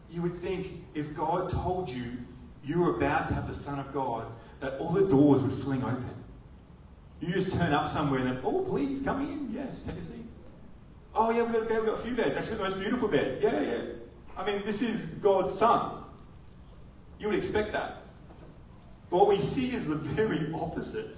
You 0.10 0.22
would 0.22 0.36
think 0.36 0.67
if 0.93 1.15
God 1.15 1.50
told 1.50 1.89
you 1.89 2.12
you 2.63 2.80
were 2.80 2.98
about 2.98 3.28
to 3.30 3.34
have 3.34 3.48
the 3.48 3.56
Son 3.56 3.80
of 3.80 3.93
God, 3.93 4.26
that 4.60 4.80
all 4.80 4.91
the 4.91 5.08
doors 5.08 5.41
would 5.41 5.54
fling 5.54 5.84
open. 5.84 6.13
You 7.20 7.34
just 7.34 7.54
turn 7.54 7.74
up 7.74 7.89
somewhere 7.89 8.26
and 8.26 8.39
oh, 8.43 8.62
please, 8.62 9.02
come 9.02 9.22
in. 9.22 9.52
Yes, 9.54 9.84
take 9.84 9.98
a 9.98 10.02
seat. 10.02 10.27
Oh, 11.19 11.32
yeah, 11.32 11.41
we've 11.41 11.53
got 11.53 11.63
a 11.63 11.65
bed, 11.65 11.77
we've 11.80 11.86
got 11.88 11.99
a 11.99 12.03
few 12.03 12.13
beds. 12.13 12.36
Actually, 12.36 12.58
the 12.58 12.63
most 12.63 12.80
beautiful 12.80 13.08
bed. 13.08 13.39
Yeah, 13.41 13.60
yeah. 13.60 13.77
I 14.38 14.45
mean, 14.45 14.62
this 14.65 14.84
is 14.84 15.15
God's 15.15 15.51
Son. 15.51 16.03
You 17.19 17.27
would 17.27 17.38
expect 17.38 17.71
that. 17.71 18.03
But 19.10 19.17
what 19.17 19.27
we 19.27 19.39
see 19.39 19.73
is 19.73 19.88
the 19.88 19.95
very 19.95 20.51
opposite 20.53 21.17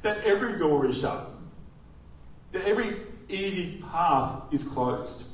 that 0.00 0.24
every 0.24 0.56
door 0.56 0.86
is 0.86 1.00
shut, 1.00 1.28
that 2.52 2.64
every 2.64 2.96
easy 3.28 3.84
path 3.90 4.42
is 4.52 4.62
closed. 4.62 5.32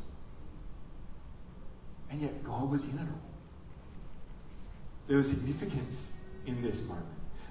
And 2.10 2.20
yet, 2.20 2.42
God 2.42 2.70
was 2.70 2.82
in 2.82 2.90
it 2.90 3.02
all. 3.02 3.20
There 5.06 5.16
was 5.16 5.30
significance 5.30 6.18
in 6.46 6.60
this 6.60 6.88
moment. 6.88 7.06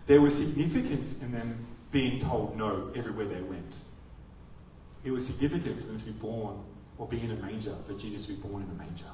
There 0.06 0.20
was 0.20 0.36
significance 0.36 1.22
in 1.22 1.32
them 1.32 1.66
being 1.92 2.20
told 2.20 2.58
no 2.58 2.92
everywhere 2.94 3.28
they 3.28 3.42
went. 3.42 3.76
It 5.04 5.12
was 5.12 5.26
significant 5.26 5.82
for 5.82 5.88
them 5.88 6.00
to 6.00 6.06
be 6.06 6.12
born 6.12 6.64
or 6.98 7.08
be 7.08 7.22
in 7.22 7.32
a 7.32 7.36
manger, 7.36 7.76
for 7.88 7.94
Jesus 7.94 8.28
to 8.28 8.34
be 8.34 8.48
born 8.48 8.64
in 8.64 8.70
a 8.70 8.74
manger. 8.74 9.06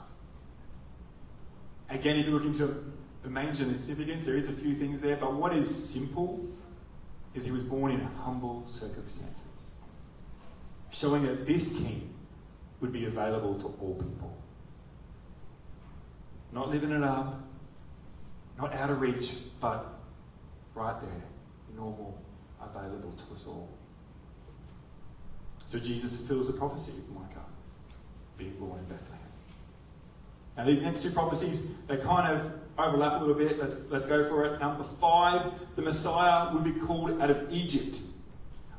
Again, 1.90 2.18
if 2.18 2.26
you 2.26 2.34
look 2.34 2.44
into 2.44 2.84
the 3.24 3.30
manger 3.30 3.64
and 3.64 3.74
the 3.74 3.80
significance, 3.80 4.26
there 4.26 4.36
is 4.36 4.50
a 4.50 4.52
few 4.52 4.76
things 4.76 5.00
there, 5.00 5.16
but 5.16 5.34
what 5.34 5.56
is 5.56 5.74
simple 5.90 6.46
is 7.34 7.46
he 7.46 7.52
was 7.52 7.64
born 7.64 7.92
in 7.92 8.02
humble 8.02 8.66
circumstances, 8.68 9.48
showing 10.92 11.24
that 11.24 11.46
this 11.46 11.78
king 11.78 12.14
would 12.82 12.92
be 12.92 13.06
available 13.06 13.56
to 13.56 13.68
all 13.82 13.96
people. 13.96 14.38
Not 16.52 16.70
living 16.70 16.92
it 16.92 17.04
up, 17.04 17.42
not 18.58 18.74
out 18.74 18.90
of 18.90 19.00
reach, 19.00 19.32
but 19.62 20.00
right 20.76 21.00
there, 21.02 21.24
normal, 21.76 22.22
available 22.62 23.12
to 23.12 23.36
us 23.36 23.46
all. 23.48 23.77
So 25.68 25.80
Jesus 25.80 26.16
fulfills 26.16 26.48
the 26.48 26.54
prophecy 26.54 26.94
of 26.98 27.10
Micah, 27.16 27.46
being 28.38 28.56
born 28.56 28.80
in 28.80 28.86
Bethlehem. 28.86 29.18
Now 30.56 30.66
these 30.66 30.82
next 30.82 31.04
two 31.04 31.12
prophecies, 31.12 31.68
they 31.88 31.98
kind 31.98 32.34
of 32.34 32.52
overlap 32.78 33.22
a 33.22 33.26
little 33.26 33.36
bit. 33.36 33.60
Let's, 33.60 33.86
let's 33.90 34.06
go 34.06 34.28
for 34.30 34.46
it. 34.46 34.60
Number 34.60 34.86
five, 35.00 35.52
the 35.76 35.82
Messiah 35.82 36.54
would 36.54 36.64
be 36.64 36.72
called 36.72 37.22
out 37.22 37.30
of 37.30 37.52
Egypt. 37.52 38.00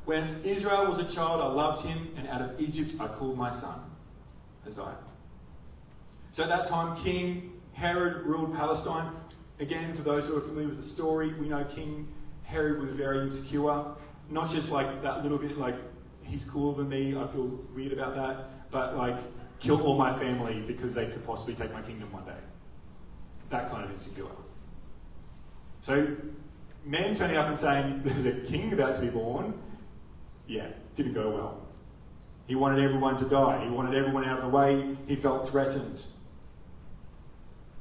When 0.07 0.41
Israel 0.43 0.87
was 0.87 0.99
a 0.99 1.05
child, 1.05 1.43
I 1.43 1.47
loved 1.47 1.85
him, 1.85 2.15
and 2.17 2.27
out 2.29 2.41
of 2.41 2.59
Egypt 2.61 2.95
I 2.99 3.09
called 3.09 3.37
my 3.37 3.51
son, 3.51 3.79
Isaiah. 4.67 4.97
So 6.33 6.45
at 6.45 6.49
that 6.49 6.67
time, 6.69 6.97
King 7.03 7.53
Herod 7.75 8.25
ruled 8.25 8.57
Palestine. 8.57 9.13
Again, 9.61 9.95
for 9.95 10.03
those 10.03 10.27
who 10.27 10.37
are 10.37 10.41
familiar 10.41 10.69
with 10.69 10.79
the 10.79 10.83
story, 10.83 11.35
we 11.35 11.49
know 11.49 11.65
King 11.65 12.09
Herod 12.45 12.81
was 12.81 12.91
very 12.91 13.21
insecure. 13.21 13.85
Not 14.31 14.51
just 14.51 14.71
like 14.71 15.03
that 15.03 15.23
little 15.23 15.39
bit 15.39 15.59
like 15.59 15.75
he's 16.29 16.45
cooler 16.45 16.77
than 16.77 16.89
me, 16.89 17.17
I 17.17 17.27
feel 17.27 17.59
weird 17.75 17.93
about 17.93 18.15
that, 18.15 18.71
but 18.71 18.97
like 18.97 19.17
kill 19.61 19.83
all 19.83 19.97
my 19.97 20.17
family 20.19 20.61
because 20.67 20.95
they 20.95 21.07
could 21.07 21.25
possibly 21.27 21.55
take 21.55 21.73
my 21.73 21.83
kingdom 21.83 22.13
one 22.13 22.25
day. 22.25 22.41
That 23.51 23.71
kind 23.71 23.85
of 23.85 23.91
insecure. 23.91 24.27
So, 25.83 26.17
men 26.85 27.15
turning 27.15 27.37
up 27.37 27.49
and 27.49 27.59
saying 27.59 28.03
there's 28.05 28.25
a 28.27 28.41
king 28.47 28.73
about 28.73 28.97
to 28.97 29.03
be 29.03 29.09
born, 29.09 29.55
yeah, 30.47 30.69
didn't 30.97 31.15
go 31.15 31.31
well. 31.31 31.63
He 32.47 32.55
wanted 32.55 32.83
everyone 32.83 33.19
to 33.19 33.27
die. 33.27 33.63
He 33.63 33.71
wanted 33.71 33.95
everyone 33.95 34.25
out 34.25 34.39
of 34.39 34.45
the 34.45 34.57
way. 34.57 34.97
He 35.07 35.17
felt 35.17 35.49
threatened. 35.51 36.01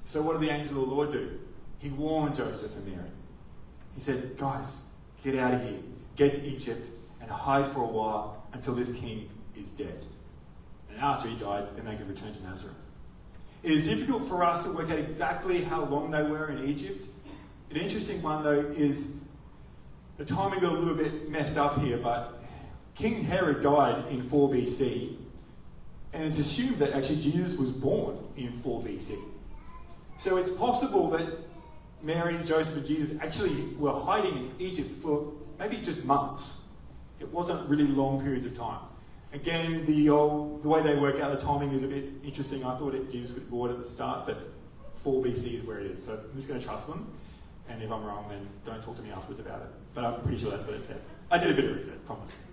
So, 0.03 0.21
what 0.21 0.33
did 0.33 0.41
the 0.41 0.53
angel 0.53 0.83
of 0.83 0.89
the 0.89 0.95
Lord 0.95 1.11
do? 1.11 1.39
He 1.79 1.89
warned 1.89 2.35
Joseph 2.35 2.75
and 2.75 2.85
Mary. 2.85 3.09
He 3.95 4.01
said, 4.01 4.37
Guys, 4.37 4.87
get 5.23 5.35
out 5.35 5.53
of 5.53 5.61
here. 5.61 5.79
Get 6.17 6.33
to 6.33 6.41
Egypt 6.41 6.85
and 7.21 7.29
hide 7.29 7.71
for 7.71 7.81
a 7.81 7.87
while 7.87 8.36
until 8.53 8.73
this 8.73 8.93
king 8.93 9.29
is 9.59 9.71
dead. 9.71 10.05
And 10.89 10.99
after 10.99 11.27
he 11.27 11.35
died, 11.35 11.67
then 11.75 11.85
they 11.85 11.95
could 11.95 12.07
return 12.07 12.33
to 12.33 12.43
Nazareth. 12.43 12.75
It 13.63 13.71
is 13.71 13.87
difficult 13.87 14.27
for 14.27 14.43
us 14.43 14.63
to 14.63 14.71
work 14.71 14.89
out 14.89 14.99
exactly 14.99 15.63
how 15.63 15.85
long 15.85 16.11
they 16.11 16.23
were 16.23 16.49
in 16.49 16.67
Egypt. 16.67 17.05
An 17.71 17.77
interesting 17.77 18.21
one, 18.21 18.43
though, 18.43 18.59
is 18.59 19.15
the 20.17 20.25
timing 20.25 20.59
got 20.59 20.71
a 20.71 20.75
little 20.75 20.95
bit 20.95 21.29
messed 21.29 21.57
up 21.57 21.79
here, 21.79 21.97
but 21.97 22.41
King 22.95 23.23
Herod 23.23 23.61
died 23.61 24.05
in 24.09 24.23
4 24.23 24.49
BC, 24.49 25.17
and 26.13 26.23
it's 26.23 26.39
assumed 26.39 26.77
that 26.79 26.93
actually 26.93 27.21
Jesus 27.21 27.57
was 27.59 27.71
born 27.71 28.17
in 28.35 28.51
4 28.53 28.81
BC. 28.81 29.17
So 30.19 30.37
it's 30.37 30.49
possible 30.49 31.09
that 31.11 31.27
Mary, 32.01 32.39
Joseph, 32.43 32.77
and 32.77 32.85
Jesus 32.85 33.19
actually 33.21 33.65
were 33.77 33.99
hiding 33.99 34.35
in 34.35 34.51
Egypt 34.59 34.89
for 35.01 35.33
maybe 35.59 35.77
just 35.77 36.05
months. 36.05 36.66
It 37.19 37.31
wasn't 37.31 37.67
really 37.69 37.87
long 37.87 38.21
periods 38.21 38.45
of 38.45 38.57
time. 38.57 38.79
Again, 39.33 39.85
the, 39.85 40.09
old, 40.09 40.63
the 40.63 40.69
way 40.69 40.81
they 40.81 40.95
work 40.95 41.19
out 41.19 41.37
the 41.37 41.45
timing 41.45 41.71
is 41.71 41.83
a 41.83 41.87
bit 41.87 42.05
interesting. 42.23 42.63
I 42.63 42.77
thought 42.77 42.95
it, 42.95 43.13
was 43.13 43.31
born 43.31 43.71
at 43.71 43.79
the 43.79 43.85
start, 43.85 44.25
but 44.25 44.51
4 45.03 45.23
BC 45.23 45.59
is 45.59 45.63
where 45.63 45.79
it 45.79 45.91
is. 45.91 46.03
So 46.03 46.13
I'm 46.13 46.35
just 46.35 46.47
going 46.47 46.59
to 46.59 46.65
trust 46.65 46.87
them. 46.87 47.13
And 47.69 47.83
if 47.83 47.91
I'm 47.91 48.03
wrong, 48.05 48.25
then 48.29 48.47
don't 48.65 48.83
talk 48.83 48.95
to 48.97 49.01
me 49.01 49.11
afterwards 49.11 49.39
about 49.39 49.61
it. 49.61 49.67
But 49.93 50.05
I'm 50.05 50.21
pretty 50.21 50.39
sure 50.39 50.51
that's 50.51 50.65
what 50.65 50.75
it 50.75 50.83
said. 50.83 51.01
I 51.29 51.37
did 51.37 51.51
a 51.51 51.53
bit 51.53 51.65
of 51.65 51.75
research, 51.75 52.05
promise. 52.05 52.43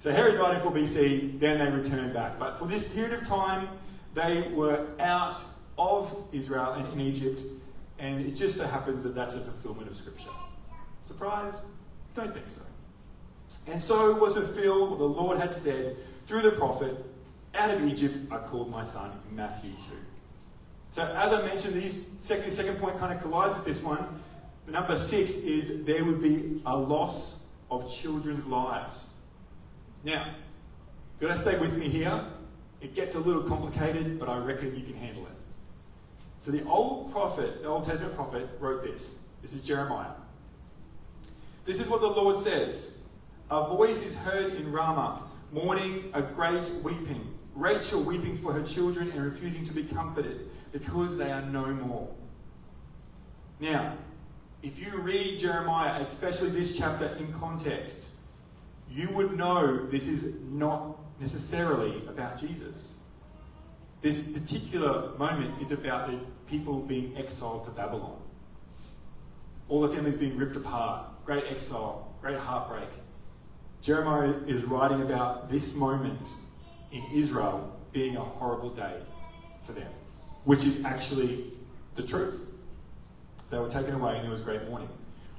So 0.00 0.12
Herod 0.12 0.36
died 0.36 0.56
in 0.56 0.62
4 0.62 0.72
BC, 0.72 1.40
then 1.40 1.58
they 1.58 1.76
returned 1.76 2.14
back. 2.14 2.38
But 2.38 2.58
for 2.58 2.66
this 2.66 2.86
period 2.88 3.12
of 3.12 3.26
time, 3.26 3.68
they 4.14 4.42
were 4.52 4.86
out 4.98 5.36
of 5.76 6.24
Israel 6.32 6.72
and 6.72 6.92
in 6.92 7.00
Egypt, 7.00 7.42
and 7.98 8.24
it 8.26 8.32
just 8.32 8.56
so 8.56 8.66
happens 8.66 9.04
that 9.04 9.14
that's 9.14 9.34
a 9.34 9.40
fulfillment 9.40 9.88
of 9.88 9.96
Scripture. 9.96 10.30
Surprise? 11.02 11.54
Don't 12.14 12.32
think 12.32 12.48
so. 12.48 12.62
And 13.70 13.82
so 13.82 14.14
was 14.14 14.34
fulfilled 14.34 14.90
what 14.90 14.98
the 14.98 15.04
Lord 15.04 15.38
had 15.38 15.54
said 15.54 15.96
through 16.26 16.42
the 16.42 16.52
prophet, 16.52 16.96
Out 17.54 17.70
of 17.70 17.84
Egypt 17.86 18.16
I 18.30 18.38
called 18.38 18.70
my 18.70 18.84
son, 18.84 19.10
Matthew 19.32 19.70
2. 19.70 19.76
So, 20.90 21.02
as 21.02 21.32
I 21.32 21.42
mentioned, 21.42 21.74
these 21.74 22.06
second, 22.20 22.50
second 22.52 22.78
point 22.78 22.98
kind 22.98 23.12
of 23.12 23.22
collides 23.22 23.54
with 23.54 23.64
this 23.64 23.82
one. 23.82 24.20
The 24.66 24.72
number 24.72 24.96
six 24.96 25.32
is 25.36 25.84
there 25.84 26.04
would 26.04 26.22
be 26.22 26.62
a 26.64 26.76
loss 26.76 27.44
of 27.70 27.92
children's 27.92 28.46
lives. 28.46 29.14
Now, 30.02 30.26
got 31.20 31.28
to 31.28 31.38
stay 31.38 31.58
with 31.58 31.74
me 31.74 31.88
here. 31.88 32.24
It 32.80 32.94
gets 32.94 33.14
a 33.16 33.18
little 33.18 33.42
complicated, 33.42 34.18
but 34.18 34.28
I 34.28 34.38
reckon 34.38 34.74
you 34.76 34.82
can 34.82 34.94
handle 34.94 35.26
it. 35.26 35.32
So 36.38 36.50
the 36.50 36.64
old 36.64 37.12
prophet, 37.12 37.62
the 37.62 37.68
Old 37.68 37.84
Testament 37.84 38.14
prophet, 38.14 38.48
wrote 38.60 38.82
this. 38.84 39.22
This 39.42 39.52
is 39.52 39.62
Jeremiah. 39.62 40.12
This 41.64 41.80
is 41.80 41.88
what 41.88 42.00
the 42.00 42.06
Lord 42.06 42.38
says 42.38 42.97
A 43.50 43.66
voice 43.66 44.04
is 44.04 44.14
heard 44.14 44.54
in 44.54 44.70
Ramah, 44.70 45.22
mourning 45.52 46.10
a 46.12 46.20
great 46.20 46.68
weeping. 46.82 47.34
Rachel 47.54 48.02
weeping 48.02 48.36
for 48.36 48.52
her 48.52 48.62
children 48.62 49.10
and 49.10 49.24
refusing 49.24 49.64
to 49.64 49.72
be 49.72 49.84
comforted 49.84 50.50
because 50.70 51.16
they 51.16 51.32
are 51.32 51.42
no 51.42 51.66
more. 51.66 52.08
Now, 53.58 53.96
if 54.62 54.78
you 54.78 54.98
read 54.98 55.40
Jeremiah, 55.40 56.04
especially 56.06 56.50
this 56.50 56.76
chapter 56.76 57.06
in 57.18 57.32
context, 57.32 58.16
you 58.90 59.08
would 59.10 59.36
know 59.36 59.86
this 59.86 60.06
is 60.06 60.36
not 60.50 60.98
necessarily 61.18 62.02
about 62.06 62.38
Jesus. 62.38 63.00
This 64.02 64.28
particular 64.28 65.16
moment 65.16 65.60
is 65.60 65.72
about 65.72 66.10
the 66.10 66.20
people 66.46 66.80
being 66.80 67.16
exiled 67.16 67.64
to 67.64 67.70
Babylon. 67.70 68.20
All 69.68 69.80
the 69.80 69.88
families 69.88 70.16
being 70.16 70.36
ripped 70.36 70.56
apart, 70.56 71.24
great 71.24 71.44
exile, 71.50 72.14
great 72.20 72.38
heartbreak. 72.38 72.88
Jeremiah 73.82 74.34
is 74.46 74.64
writing 74.64 75.02
about 75.02 75.50
this 75.50 75.74
moment 75.74 76.20
in 76.92 77.04
Israel 77.12 77.76
being 77.92 78.16
a 78.16 78.20
horrible 78.20 78.70
day 78.70 79.00
for 79.64 79.72
them, 79.72 79.90
which 80.44 80.64
is 80.64 80.84
actually 80.84 81.52
the 81.94 82.02
truth. 82.02 82.46
They 83.50 83.58
were 83.58 83.70
taken 83.70 83.94
away 83.94 84.16
and 84.16 84.24
there 84.24 84.30
was 84.30 84.42
great 84.42 84.68
mourning. 84.68 84.88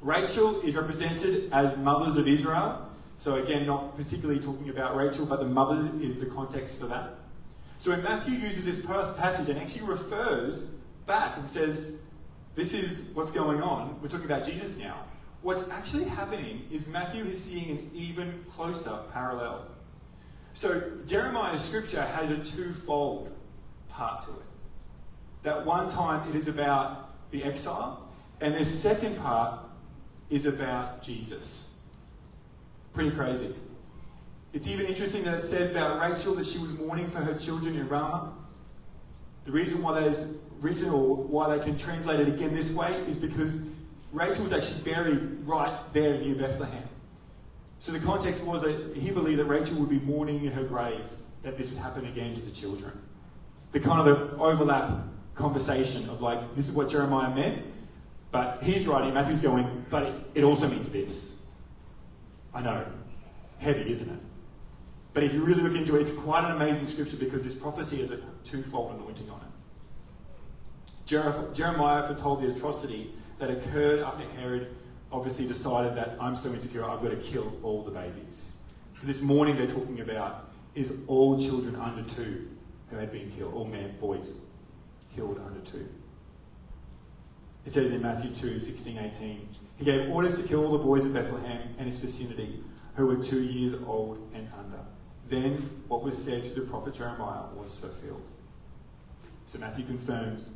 Rachel 0.01 0.61
is 0.61 0.75
represented 0.75 1.51
as 1.51 1.77
mothers 1.77 2.17
of 2.17 2.27
Israel. 2.27 2.85
So, 3.17 3.35
again, 3.35 3.65
not 3.65 3.97
particularly 3.97 4.39
talking 4.39 4.69
about 4.69 4.95
Rachel, 4.95 5.25
but 5.25 5.39
the 5.39 5.45
mother 5.45 5.91
is 6.01 6.21
the 6.21 6.27
context 6.27 6.79
for 6.79 6.85
that. 6.87 7.15
So, 7.77 7.91
when 7.91 8.01
Matthew 8.01 8.35
uses 8.35 8.65
this 8.65 8.85
passage 8.85 9.49
and 9.49 9.59
actually 9.59 9.85
refers 9.85 10.71
back 11.05 11.37
and 11.37 11.49
says, 11.49 11.99
This 12.55 12.73
is 12.73 13.09
what's 13.13 13.31
going 13.31 13.61
on, 13.61 13.99
we're 14.01 14.07
talking 14.07 14.25
about 14.25 14.45
Jesus 14.45 14.77
now. 14.77 15.03
What's 15.41 15.69
actually 15.69 16.03
happening 16.03 16.67
is 16.71 16.87
Matthew 16.87 17.23
is 17.23 17.41
seeing 17.41 17.69
an 17.69 17.91
even 17.93 18.43
closer 18.55 18.99
parallel. 19.13 19.67
So, 20.53 20.91
Jeremiah's 21.05 21.63
scripture 21.63 22.01
has 22.01 22.29
a 22.31 22.37
twofold 22.43 23.31
part 23.87 24.21
to 24.23 24.31
it. 24.31 24.45
That 25.43 25.65
one 25.65 25.89
time 25.89 26.29
it 26.29 26.35
is 26.35 26.47
about 26.47 27.15
the 27.31 27.43
exile. 27.43 28.09
And 28.41 28.55
the 28.55 28.65
second 28.65 29.17
part 29.19 29.59
is 30.29 30.45
about 30.45 31.01
Jesus. 31.01 31.71
Pretty 32.93 33.11
crazy. 33.11 33.55
It's 34.51 34.67
even 34.67 34.87
interesting 34.87 35.23
that 35.23 35.39
it 35.39 35.45
says 35.45 35.71
about 35.71 36.01
Rachel 36.01 36.33
that 36.35 36.45
she 36.45 36.57
was 36.57 36.73
mourning 36.73 37.09
for 37.09 37.19
her 37.19 37.35
children 37.35 37.75
in 37.75 37.87
Ramah. 37.87 38.33
The 39.45 39.51
reason 39.51 39.81
why 39.81 40.01
there's 40.01 40.35
written 40.59 40.89
or 40.89 41.15
why 41.15 41.55
they 41.55 41.63
can 41.63 41.77
translate 41.77 42.19
it 42.19 42.27
again 42.27 42.55
this 42.55 42.71
way 42.71 42.93
is 43.07 43.17
because 43.17 43.69
Rachel 44.11 44.43
was 44.43 44.53
actually 44.53 44.91
buried 44.91 45.19
right 45.45 45.77
there 45.93 46.17
near 46.19 46.35
Bethlehem. 46.35 46.87
So 47.79 47.91
the 47.91 47.99
context 47.99 48.43
was 48.43 48.63
that 48.63 48.95
he 48.95 49.11
believed 49.11 49.39
that 49.39 49.45
Rachel 49.45 49.77
would 49.79 49.89
be 49.89 49.99
mourning 49.99 50.45
in 50.45 50.51
her 50.51 50.63
grave 50.63 51.03
that 51.43 51.57
this 51.57 51.69
would 51.69 51.77
happen 51.77 52.05
again 52.05 52.35
to 52.35 52.41
the 52.41 52.51
children. 52.51 52.91
The 53.71 53.79
kind 53.79 54.05
of 54.05 54.05
the 54.05 54.37
overlap 54.37 54.91
conversation 55.35 56.09
of 56.09 56.21
like, 56.21 56.55
this 56.55 56.67
is 56.67 56.75
what 56.75 56.89
Jeremiah 56.89 57.33
meant, 57.33 57.63
but 58.31 58.61
he's 58.61 58.87
writing, 58.87 59.13
Matthew's 59.13 59.41
going, 59.41 59.85
but 59.89 60.13
it, 60.35 60.43
also 60.43 60.67
means 60.67 60.89
this. 60.89 61.45
I 62.53 62.61
know, 62.61 62.85
heavy, 63.59 63.89
isn't 63.91 64.09
it? 64.09 64.21
But 65.13 65.23
if 65.23 65.33
you 65.33 65.43
really 65.43 65.61
look 65.61 65.75
into 65.75 65.95
it, 65.95 66.01
it's 66.01 66.11
quite 66.11 66.43
an 66.45 66.51
amazing 66.51 66.87
scripture 66.87 67.17
because 67.17 67.43
this 67.43 67.55
prophecy 67.55 68.01
has 68.01 68.11
a 68.11 68.19
twofold 68.43 68.95
anointing 68.95 69.29
on 69.29 69.39
it. 69.39 69.45
Jeremiah 71.55 72.05
foretold 72.05 72.43
the 72.43 72.53
atrocity 72.53 73.13
that 73.39 73.49
occurred 73.49 73.99
after 74.01 74.23
Herod 74.37 74.75
obviously 75.11 75.47
decided 75.47 75.95
that 75.95 76.17
I'm 76.19 76.35
so 76.35 76.49
insecure, 76.49 76.83
I've 76.83 77.01
got 77.01 77.09
to 77.09 77.17
kill 77.17 77.57
all 77.63 77.83
the 77.83 77.91
babies. 77.91 78.53
So 78.95 79.07
this 79.07 79.21
mourning 79.21 79.55
they're 79.55 79.67
talking 79.67 80.01
about 80.01 80.51
is 80.75 80.99
all 81.07 81.39
children 81.39 81.75
under 81.77 82.03
two 82.03 82.47
who 82.89 82.97
had 82.97 83.11
been 83.11 83.31
killed, 83.31 83.53
all 83.53 83.65
men, 83.65 83.95
boys 83.99 84.45
killed 85.15 85.41
under 85.45 85.59
two. 85.61 85.87
It 87.65 87.71
says 87.71 87.91
in 87.91 88.01
Matthew 88.01 88.31
2 88.31 88.59
16, 88.59 88.97
18, 88.97 89.49
He 89.77 89.85
gave 89.85 90.09
orders 90.09 90.41
to 90.41 90.47
kill 90.47 90.65
all 90.65 90.71
the 90.71 90.83
boys 90.83 91.03
in 91.03 91.13
Bethlehem 91.13 91.75
and 91.77 91.87
its 91.87 91.99
vicinity 91.99 92.63
who 92.95 93.07
were 93.07 93.15
two 93.15 93.43
years 93.43 93.79
old 93.87 94.17
and 94.33 94.47
under. 94.57 94.79
Then 95.29 95.57
what 95.87 96.03
was 96.03 96.17
said 96.17 96.43
to 96.43 96.49
the 96.49 96.61
prophet 96.61 96.93
Jeremiah 96.93 97.43
was 97.55 97.79
fulfilled. 97.79 98.27
So 99.45 99.59
Matthew 99.59 99.85
confirms 99.85 100.49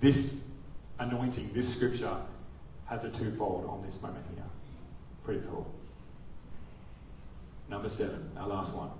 this 0.00 0.42
anointing, 0.98 1.50
this 1.52 1.74
scripture, 1.74 2.16
has 2.86 3.04
a 3.04 3.10
twofold 3.10 3.66
on 3.66 3.82
this 3.82 4.00
moment 4.00 4.24
here. 4.34 4.44
Pretty 5.24 5.40
cool. 5.50 5.66
Number 7.68 7.88
seven, 7.88 8.30
our 8.36 8.46
last 8.46 8.74
one. 8.74 8.90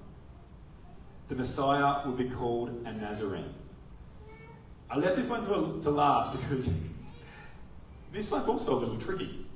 The 1.29 1.37
Messiah 1.37 2.07
will 2.07 2.15
be 2.15 2.29
called 2.29 2.71
a 2.85 2.93
Nazarene. 2.93 3.55
I 4.91 4.97
left 4.97 5.17
this 5.17 5.29
one 5.29 5.45
to, 5.47 5.83
to 5.83 5.91
last 5.91 6.39
because 6.39 6.69
this 8.13 8.31
one's 8.31 8.47
also 8.47 8.75
a 8.75 8.79
little 8.79 8.99
tricky. 8.99 9.47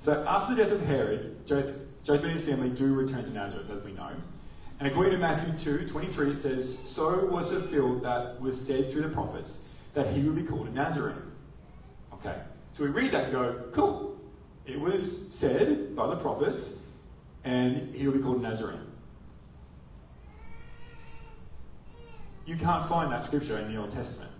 So 0.00 0.24
after 0.28 0.54
the 0.54 0.64
death 0.64 0.72
of 0.72 0.82
Herod, 0.82 1.46
Joseph, 1.46 1.76
Joseph 2.04 2.26
and 2.26 2.32
his 2.34 2.42
family 2.42 2.68
do 2.68 2.92
return 2.92 3.24
to 3.24 3.30
Nazareth, 3.30 3.70
as 3.70 3.82
we 3.82 3.92
know. 3.92 4.10
And 4.78 4.88
according 4.88 5.12
to 5.12 5.18
Matthew 5.18 5.78
2 5.78 5.88
23, 5.88 6.32
it 6.32 6.38
says, 6.38 6.78
So 6.78 7.24
was 7.26 7.50
fulfilled 7.50 8.02
that 8.02 8.40
was 8.40 8.60
said 8.60 8.90
through 8.90 9.02
the 9.02 9.08
prophets 9.08 9.66
that 9.94 10.12
he 10.12 10.22
would 10.22 10.36
be 10.36 10.42
called 10.42 10.66
a 10.66 10.70
Nazarene. 10.70 11.14
Okay, 12.24 12.38
so 12.72 12.84
we 12.84 12.90
read 12.90 13.10
that 13.12 13.24
and 13.24 13.32
go, 13.32 13.62
Cool. 13.72 14.18
It 14.66 14.80
was 14.80 15.28
said 15.34 15.94
by 15.94 16.06
the 16.06 16.16
prophets, 16.16 16.80
and 17.44 17.94
he 17.94 18.06
will 18.06 18.14
be 18.14 18.22
called 18.22 18.40
Nazarene. 18.40 18.80
You 22.46 22.56
can't 22.56 22.86
find 22.88 23.12
that 23.12 23.26
scripture 23.26 23.58
in 23.58 23.72
the 23.72 23.78
Old 23.78 23.90
Testament 23.90 24.32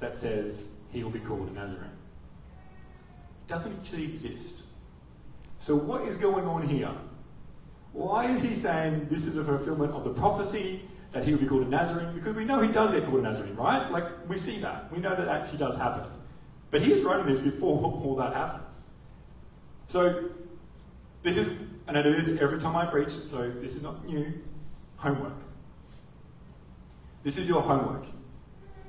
that 0.00 0.16
says 0.16 0.70
he 0.90 1.02
will 1.02 1.10
be 1.10 1.20
called 1.20 1.48
a 1.48 1.52
Nazarene. 1.52 1.84
It 1.84 3.48
doesn't 3.48 3.78
actually 3.80 4.04
exist. 4.04 4.66
So, 5.58 5.74
what 5.74 6.02
is 6.02 6.18
going 6.18 6.46
on 6.46 6.66
here? 6.66 6.90
Why 7.92 8.26
is 8.30 8.42
he 8.42 8.54
saying 8.54 9.08
this 9.10 9.24
is 9.26 9.38
a 9.38 9.44
fulfillment 9.44 9.92
of 9.92 10.04
the 10.04 10.10
prophecy 10.10 10.82
that 11.12 11.24
he 11.24 11.32
will 11.32 11.40
be 11.40 11.46
called 11.46 11.62
a 11.62 11.68
Nazarene? 11.68 12.14
Because 12.14 12.36
we 12.36 12.44
know 12.44 12.60
he 12.60 12.72
does 12.72 12.92
get 12.92 13.04
called 13.04 13.20
a 13.20 13.22
Nazarene, 13.22 13.56
right? 13.56 13.90
Like, 13.90 14.04
we 14.28 14.36
see 14.36 14.58
that. 14.60 14.92
We 14.92 14.98
know 14.98 15.14
that 15.14 15.28
actually 15.28 15.58
does 15.58 15.76
happen. 15.76 16.10
But 16.72 16.82
he 16.82 16.92
is 16.92 17.04
writing 17.04 17.26
this 17.26 17.38
before 17.38 17.80
all 17.84 18.16
that 18.16 18.32
happens. 18.34 18.90
So, 19.86 20.30
this 21.22 21.36
is, 21.36 21.60
and 21.86 21.96
I 21.96 22.02
do 22.02 22.20
this 22.20 22.40
every 22.40 22.58
time 22.58 22.74
I 22.74 22.86
preach, 22.86 23.10
so 23.10 23.48
this 23.48 23.76
is 23.76 23.82
not 23.82 24.04
new, 24.04 24.32
homework. 24.96 25.36
This 27.22 27.36
is 27.36 27.46
your 27.46 27.62
homework 27.62 28.06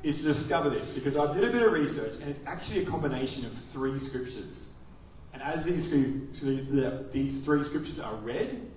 is 0.02 0.20
to 0.20 0.24
discover 0.24 0.70
this 0.70 0.90
because 0.90 1.16
I 1.16 1.34
did 1.34 1.44
a 1.44 1.52
bit 1.52 1.62
of 1.62 1.72
research 1.72 2.16
and 2.20 2.30
it's 2.30 2.40
actually 2.46 2.84
a 2.84 2.86
combination 2.86 3.46
of 3.46 3.54
three 3.72 4.00
scriptures. 4.00 4.78
And 5.34 5.42
as 5.42 5.66
these, 5.66 5.90
these 7.12 7.46
three 7.46 7.64
scriptures 7.64 8.00
are 8.00 8.16
read, 8.16 8.70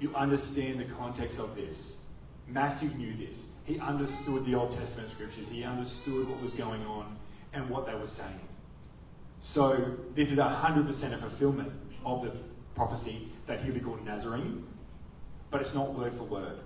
you 0.00 0.14
understand 0.14 0.80
the 0.80 0.84
context 0.84 1.38
of 1.38 1.54
this. 1.54 2.06
Matthew 2.48 2.90
knew 2.90 3.14
this. 3.16 3.52
He 3.64 3.78
understood 3.78 4.44
the 4.44 4.54
Old 4.54 4.76
Testament 4.76 5.10
scriptures. 5.10 5.48
He 5.48 5.64
understood 5.64 6.28
what 6.28 6.40
was 6.42 6.52
going 6.52 6.84
on 6.86 7.16
and 7.52 7.68
what 7.70 7.86
they 7.86 7.94
were 7.94 8.06
saying. 8.06 8.40
So 9.44 9.94
this 10.14 10.30
is 10.30 10.38
100% 10.38 10.88
a 11.12 11.18
fulfillment 11.18 11.70
of 12.02 12.22
the 12.22 12.32
prophecy 12.74 13.28
that 13.46 13.60
he'll 13.60 13.74
be 13.74 13.80
called 13.80 14.02
Nazarene, 14.02 14.66
but 15.50 15.60
it's 15.60 15.74
not 15.74 15.92
word 15.92 16.14
for 16.14 16.24
word. 16.24 16.58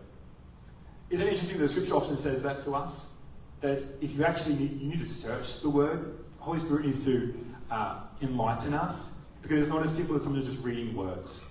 Isn't 1.10 1.26
it 1.26 1.32
interesting 1.32 1.58
that 1.58 1.64
the 1.64 1.68
scripture 1.68 1.96
often 1.96 2.16
says 2.16 2.42
that 2.44 2.62
to 2.62 2.76
us? 2.76 3.14
that 3.60 3.82
if 4.00 4.14
you 4.14 4.24
actually 4.24 4.54
need, 4.54 4.80
you 4.80 4.88
need 4.90 5.00
to 5.00 5.06
search 5.06 5.60
the 5.62 5.70
word, 5.70 6.18
Holy 6.38 6.60
Spirit 6.60 6.86
needs 6.86 7.04
to 7.04 7.34
uh, 7.70 8.00
enlighten 8.22 8.74
us 8.74 9.18
because 9.42 9.58
it's 9.60 9.68
not 9.68 9.84
as 9.84 9.92
simple 9.94 10.16
as 10.16 10.22
sometimes 10.22 10.46
just 10.46 10.64
reading 10.64 10.94
words. 10.94 11.50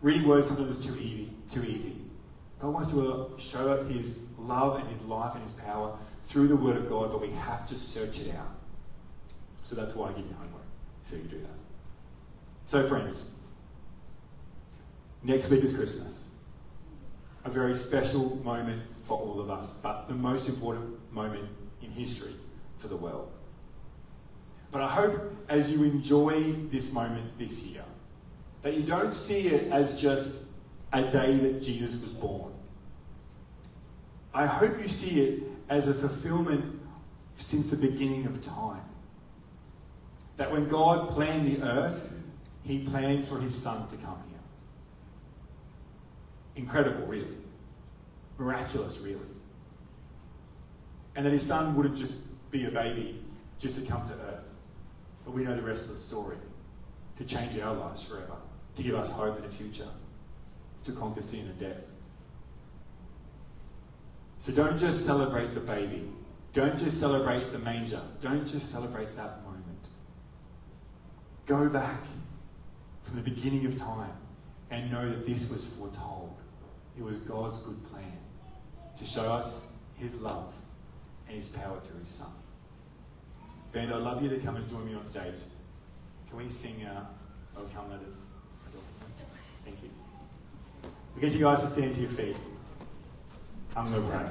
Reading 0.00 0.26
words 0.26 0.46
sometimes 0.46 0.78
is 0.78 0.86
too 0.86 0.98
easy. 0.98 1.30
Too 1.50 1.64
easy. 1.64 1.96
God 2.60 2.72
wants 2.72 2.90
to 2.92 3.12
uh, 3.12 3.38
show 3.38 3.70
up 3.70 3.90
His 3.90 4.24
love 4.38 4.80
and 4.80 4.88
His 4.88 5.02
life 5.02 5.34
and 5.34 5.42
His 5.42 5.52
power 5.52 5.96
through 6.24 6.48
the 6.48 6.56
Word 6.56 6.76
of 6.76 6.88
God, 6.88 7.12
but 7.12 7.20
we 7.20 7.30
have 7.32 7.66
to 7.68 7.74
search 7.74 8.20
it 8.20 8.34
out. 8.34 8.54
So 9.64 9.76
that's 9.76 9.94
why 9.94 10.08
I 10.08 10.12
give 10.12 10.26
you 10.26 10.34
homework, 10.38 10.61
so 11.04 11.16
you 11.16 11.22
do 11.22 11.38
that. 11.40 11.58
So, 12.66 12.88
friends, 12.88 13.32
next 15.22 15.50
week 15.50 15.64
is 15.64 15.76
Christmas. 15.76 16.30
A 17.44 17.50
very 17.50 17.74
special 17.74 18.36
moment 18.44 18.82
for 19.04 19.18
all 19.18 19.40
of 19.40 19.50
us, 19.50 19.78
but 19.82 20.08
the 20.08 20.14
most 20.14 20.48
important 20.48 20.96
moment 21.12 21.48
in 21.82 21.90
history 21.90 22.34
for 22.78 22.88
the 22.88 22.96
world. 22.96 23.30
But 24.70 24.80
I 24.80 24.88
hope 24.88 25.34
as 25.48 25.70
you 25.70 25.84
enjoy 25.84 26.54
this 26.70 26.92
moment 26.92 27.38
this 27.38 27.64
year, 27.66 27.84
that 28.62 28.74
you 28.74 28.82
don't 28.82 29.14
see 29.14 29.48
it 29.48 29.70
as 29.72 30.00
just 30.00 30.48
a 30.92 31.02
day 31.02 31.36
that 31.36 31.62
Jesus 31.62 32.02
was 32.02 32.12
born. 32.12 32.52
I 34.32 34.46
hope 34.46 34.80
you 34.80 34.88
see 34.88 35.20
it 35.20 35.42
as 35.68 35.88
a 35.88 35.94
fulfillment 35.94 36.80
since 37.36 37.70
the 37.70 37.76
beginning 37.76 38.26
of 38.26 38.42
time. 38.44 38.84
That 40.42 40.50
when 40.50 40.68
God 40.68 41.10
planned 41.10 41.46
the 41.46 41.62
earth, 41.62 42.12
he 42.64 42.80
planned 42.80 43.28
for 43.28 43.38
his 43.38 43.54
son 43.54 43.88
to 43.90 43.96
come 43.98 44.20
here. 44.28 44.40
Incredible, 46.56 47.06
really. 47.06 47.36
Miraculous, 48.38 48.98
really. 48.98 49.20
And 51.14 51.24
that 51.24 51.32
his 51.32 51.46
son 51.46 51.76
wouldn't 51.76 51.96
just 51.96 52.24
be 52.50 52.64
a 52.64 52.72
baby 52.72 53.22
just 53.60 53.80
to 53.80 53.86
come 53.86 54.04
to 54.08 54.14
earth. 54.14 54.42
But 55.24 55.30
we 55.30 55.44
know 55.44 55.54
the 55.54 55.62
rest 55.62 55.88
of 55.88 55.94
the 55.94 56.00
story 56.00 56.38
to 57.18 57.24
change 57.24 57.56
our 57.60 57.74
lives 57.74 58.02
forever, 58.02 58.34
to 58.74 58.82
give 58.82 58.96
us 58.96 59.08
hope 59.10 59.36
in 59.36 59.44
the 59.44 59.54
future, 59.54 59.86
to 60.86 60.90
conquer 60.90 61.22
sin 61.22 61.46
and 61.46 61.60
death. 61.60 61.84
So 64.40 64.50
don't 64.50 64.76
just 64.76 65.06
celebrate 65.06 65.54
the 65.54 65.60
baby. 65.60 66.10
Don't 66.52 66.76
just 66.76 66.98
celebrate 66.98 67.52
the 67.52 67.60
manger. 67.60 68.00
Don't 68.20 68.44
just 68.44 68.72
celebrate 68.72 69.14
that. 69.14 69.41
Go 71.46 71.68
back 71.68 72.00
from 73.04 73.16
the 73.16 73.22
beginning 73.22 73.66
of 73.66 73.76
time 73.76 74.12
and 74.70 74.90
know 74.90 75.08
that 75.08 75.26
this 75.26 75.50
was 75.50 75.66
foretold. 75.66 76.36
It 76.96 77.02
was 77.02 77.18
God's 77.18 77.58
good 77.60 77.84
plan 77.90 78.18
to 78.96 79.04
show 79.04 79.32
us 79.32 79.74
his 79.96 80.14
love 80.16 80.52
and 81.28 81.36
his 81.36 81.48
power 81.48 81.80
through 81.80 82.00
his 82.00 82.08
son. 82.08 82.30
Band, 83.72 83.92
I'd 83.92 84.02
love 84.02 84.22
you 84.22 84.28
to 84.28 84.38
come 84.38 84.56
and 84.56 84.68
join 84.68 84.86
me 84.86 84.94
on 84.94 85.04
stage. 85.04 85.40
Can 86.28 86.38
we 86.38 86.48
sing 86.48 86.84
uh, 86.84 87.06
Oh 87.56 87.64
Come 87.74 87.90
Let 87.90 88.00
Us? 88.00 88.22
Thank 89.64 89.82
you. 89.82 89.90
We 91.14 91.20
get 91.22 91.32
you 91.32 91.40
guys 91.40 91.60
to 91.60 91.68
stand 91.68 91.94
to 91.94 92.00
your 92.00 92.10
feet. 92.10 92.36
I'm 93.74 93.90
going 93.90 94.02
to 94.02 94.08
pray. 94.10 94.28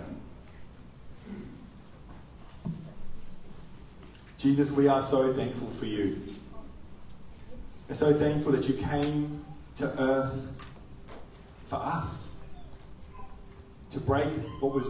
Jesus, 4.38 4.72
we 4.72 4.88
are 4.88 5.02
so 5.04 5.34
thankful 5.34 5.70
for 5.70 5.86
you. 5.86 6.22
We're 7.92 7.96
so 7.96 8.14
thankful 8.14 8.54
that 8.54 8.70
you 8.70 8.76
came 8.76 9.44
to 9.76 10.02
earth 10.02 10.54
for 11.68 11.76
us 11.76 12.36
to 13.90 14.00
break 14.00 14.30
what 14.62 14.74
was 14.74 14.88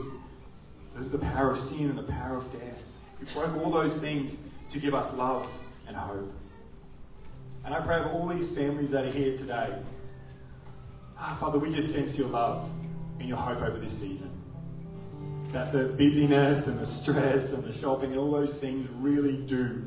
the 1.09 1.17
power 1.17 1.49
of 1.49 1.59
sin 1.59 1.89
and 1.89 1.97
the 1.97 2.03
power 2.03 2.37
of 2.37 2.51
death. 2.51 2.83
You 3.19 3.25
broke 3.33 3.57
all 3.57 3.71
those 3.71 3.99
things 3.99 4.45
to 4.69 4.77
give 4.77 4.93
us 4.93 5.11
love 5.15 5.51
and 5.87 5.97
hope. 5.97 6.31
And 7.65 7.73
I 7.73 7.79
pray 7.79 8.03
for 8.03 8.09
all 8.09 8.27
these 8.27 8.55
families 8.55 8.91
that 8.91 9.05
are 9.05 9.11
here 9.11 9.35
today. 9.35 9.73
Ah, 11.17 11.35
Father, 11.39 11.57
we 11.57 11.73
just 11.73 11.91
sense 11.91 12.19
your 12.19 12.27
love 12.27 12.69
and 13.19 13.27
your 13.27 13.39
hope 13.39 13.63
over 13.63 13.79
this 13.79 13.99
season. 13.99 14.29
That 15.53 15.73
the 15.73 15.85
busyness 15.85 16.67
and 16.67 16.77
the 16.77 16.85
stress 16.85 17.51
and 17.53 17.63
the 17.63 17.73
shopping 17.73 18.11
and 18.11 18.19
all 18.19 18.29
those 18.29 18.59
things 18.59 18.87
really 18.99 19.37
do 19.37 19.83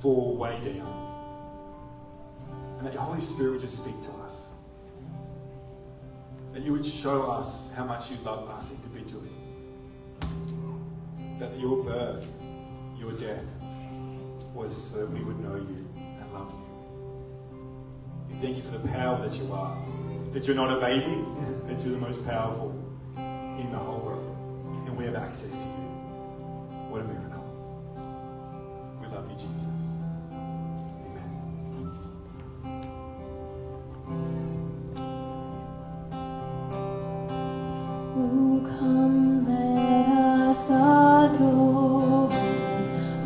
fall 0.00 0.34
way 0.34 0.58
down. 0.64 0.99
And 2.80 2.86
that 2.86 2.94
your 2.94 3.02
Holy 3.02 3.20
Spirit 3.20 3.52
would 3.52 3.60
just 3.60 3.76
speak 3.76 4.00
to 4.04 4.10
us. 4.24 4.54
That 6.54 6.62
you 6.62 6.72
would 6.72 6.86
show 6.86 7.30
us 7.30 7.70
how 7.74 7.84
much 7.84 8.10
you 8.10 8.16
love 8.24 8.48
us 8.48 8.70
individually. 8.70 9.28
That 11.38 11.60
your 11.60 11.84
birth, 11.84 12.26
your 12.98 13.12
death, 13.12 13.44
was 14.54 14.74
so 14.74 15.04
we 15.04 15.20
would 15.20 15.38
know 15.40 15.56
you 15.56 15.86
and 15.94 16.32
love 16.32 16.50
you. 16.54 18.30
And 18.30 18.40
thank 18.40 18.56
you 18.56 18.62
for 18.62 18.70
the 18.70 18.88
power 18.88 19.28
that 19.28 19.36
you 19.36 19.52
are. 19.52 19.76
That 20.32 20.46
you're 20.46 20.56
not 20.56 20.74
a 20.74 20.80
baby, 20.80 21.22
that 21.66 21.84
you're 21.84 21.92
the 21.92 21.98
most 21.98 22.24
powerful 22.24 22.74
in 23.18 23.68
the 23.70 23.76
whole 23.76 23.98
world. 23.98 24.86
And 24.86 24.96
we 24.96 25.04
have 25.04 25.16
access 25.16 25.50
to 25.50 25.56
you. 25.56 25.90
What 26.88 27.02
a 27.02 27.04
miracle. 27.04 27.29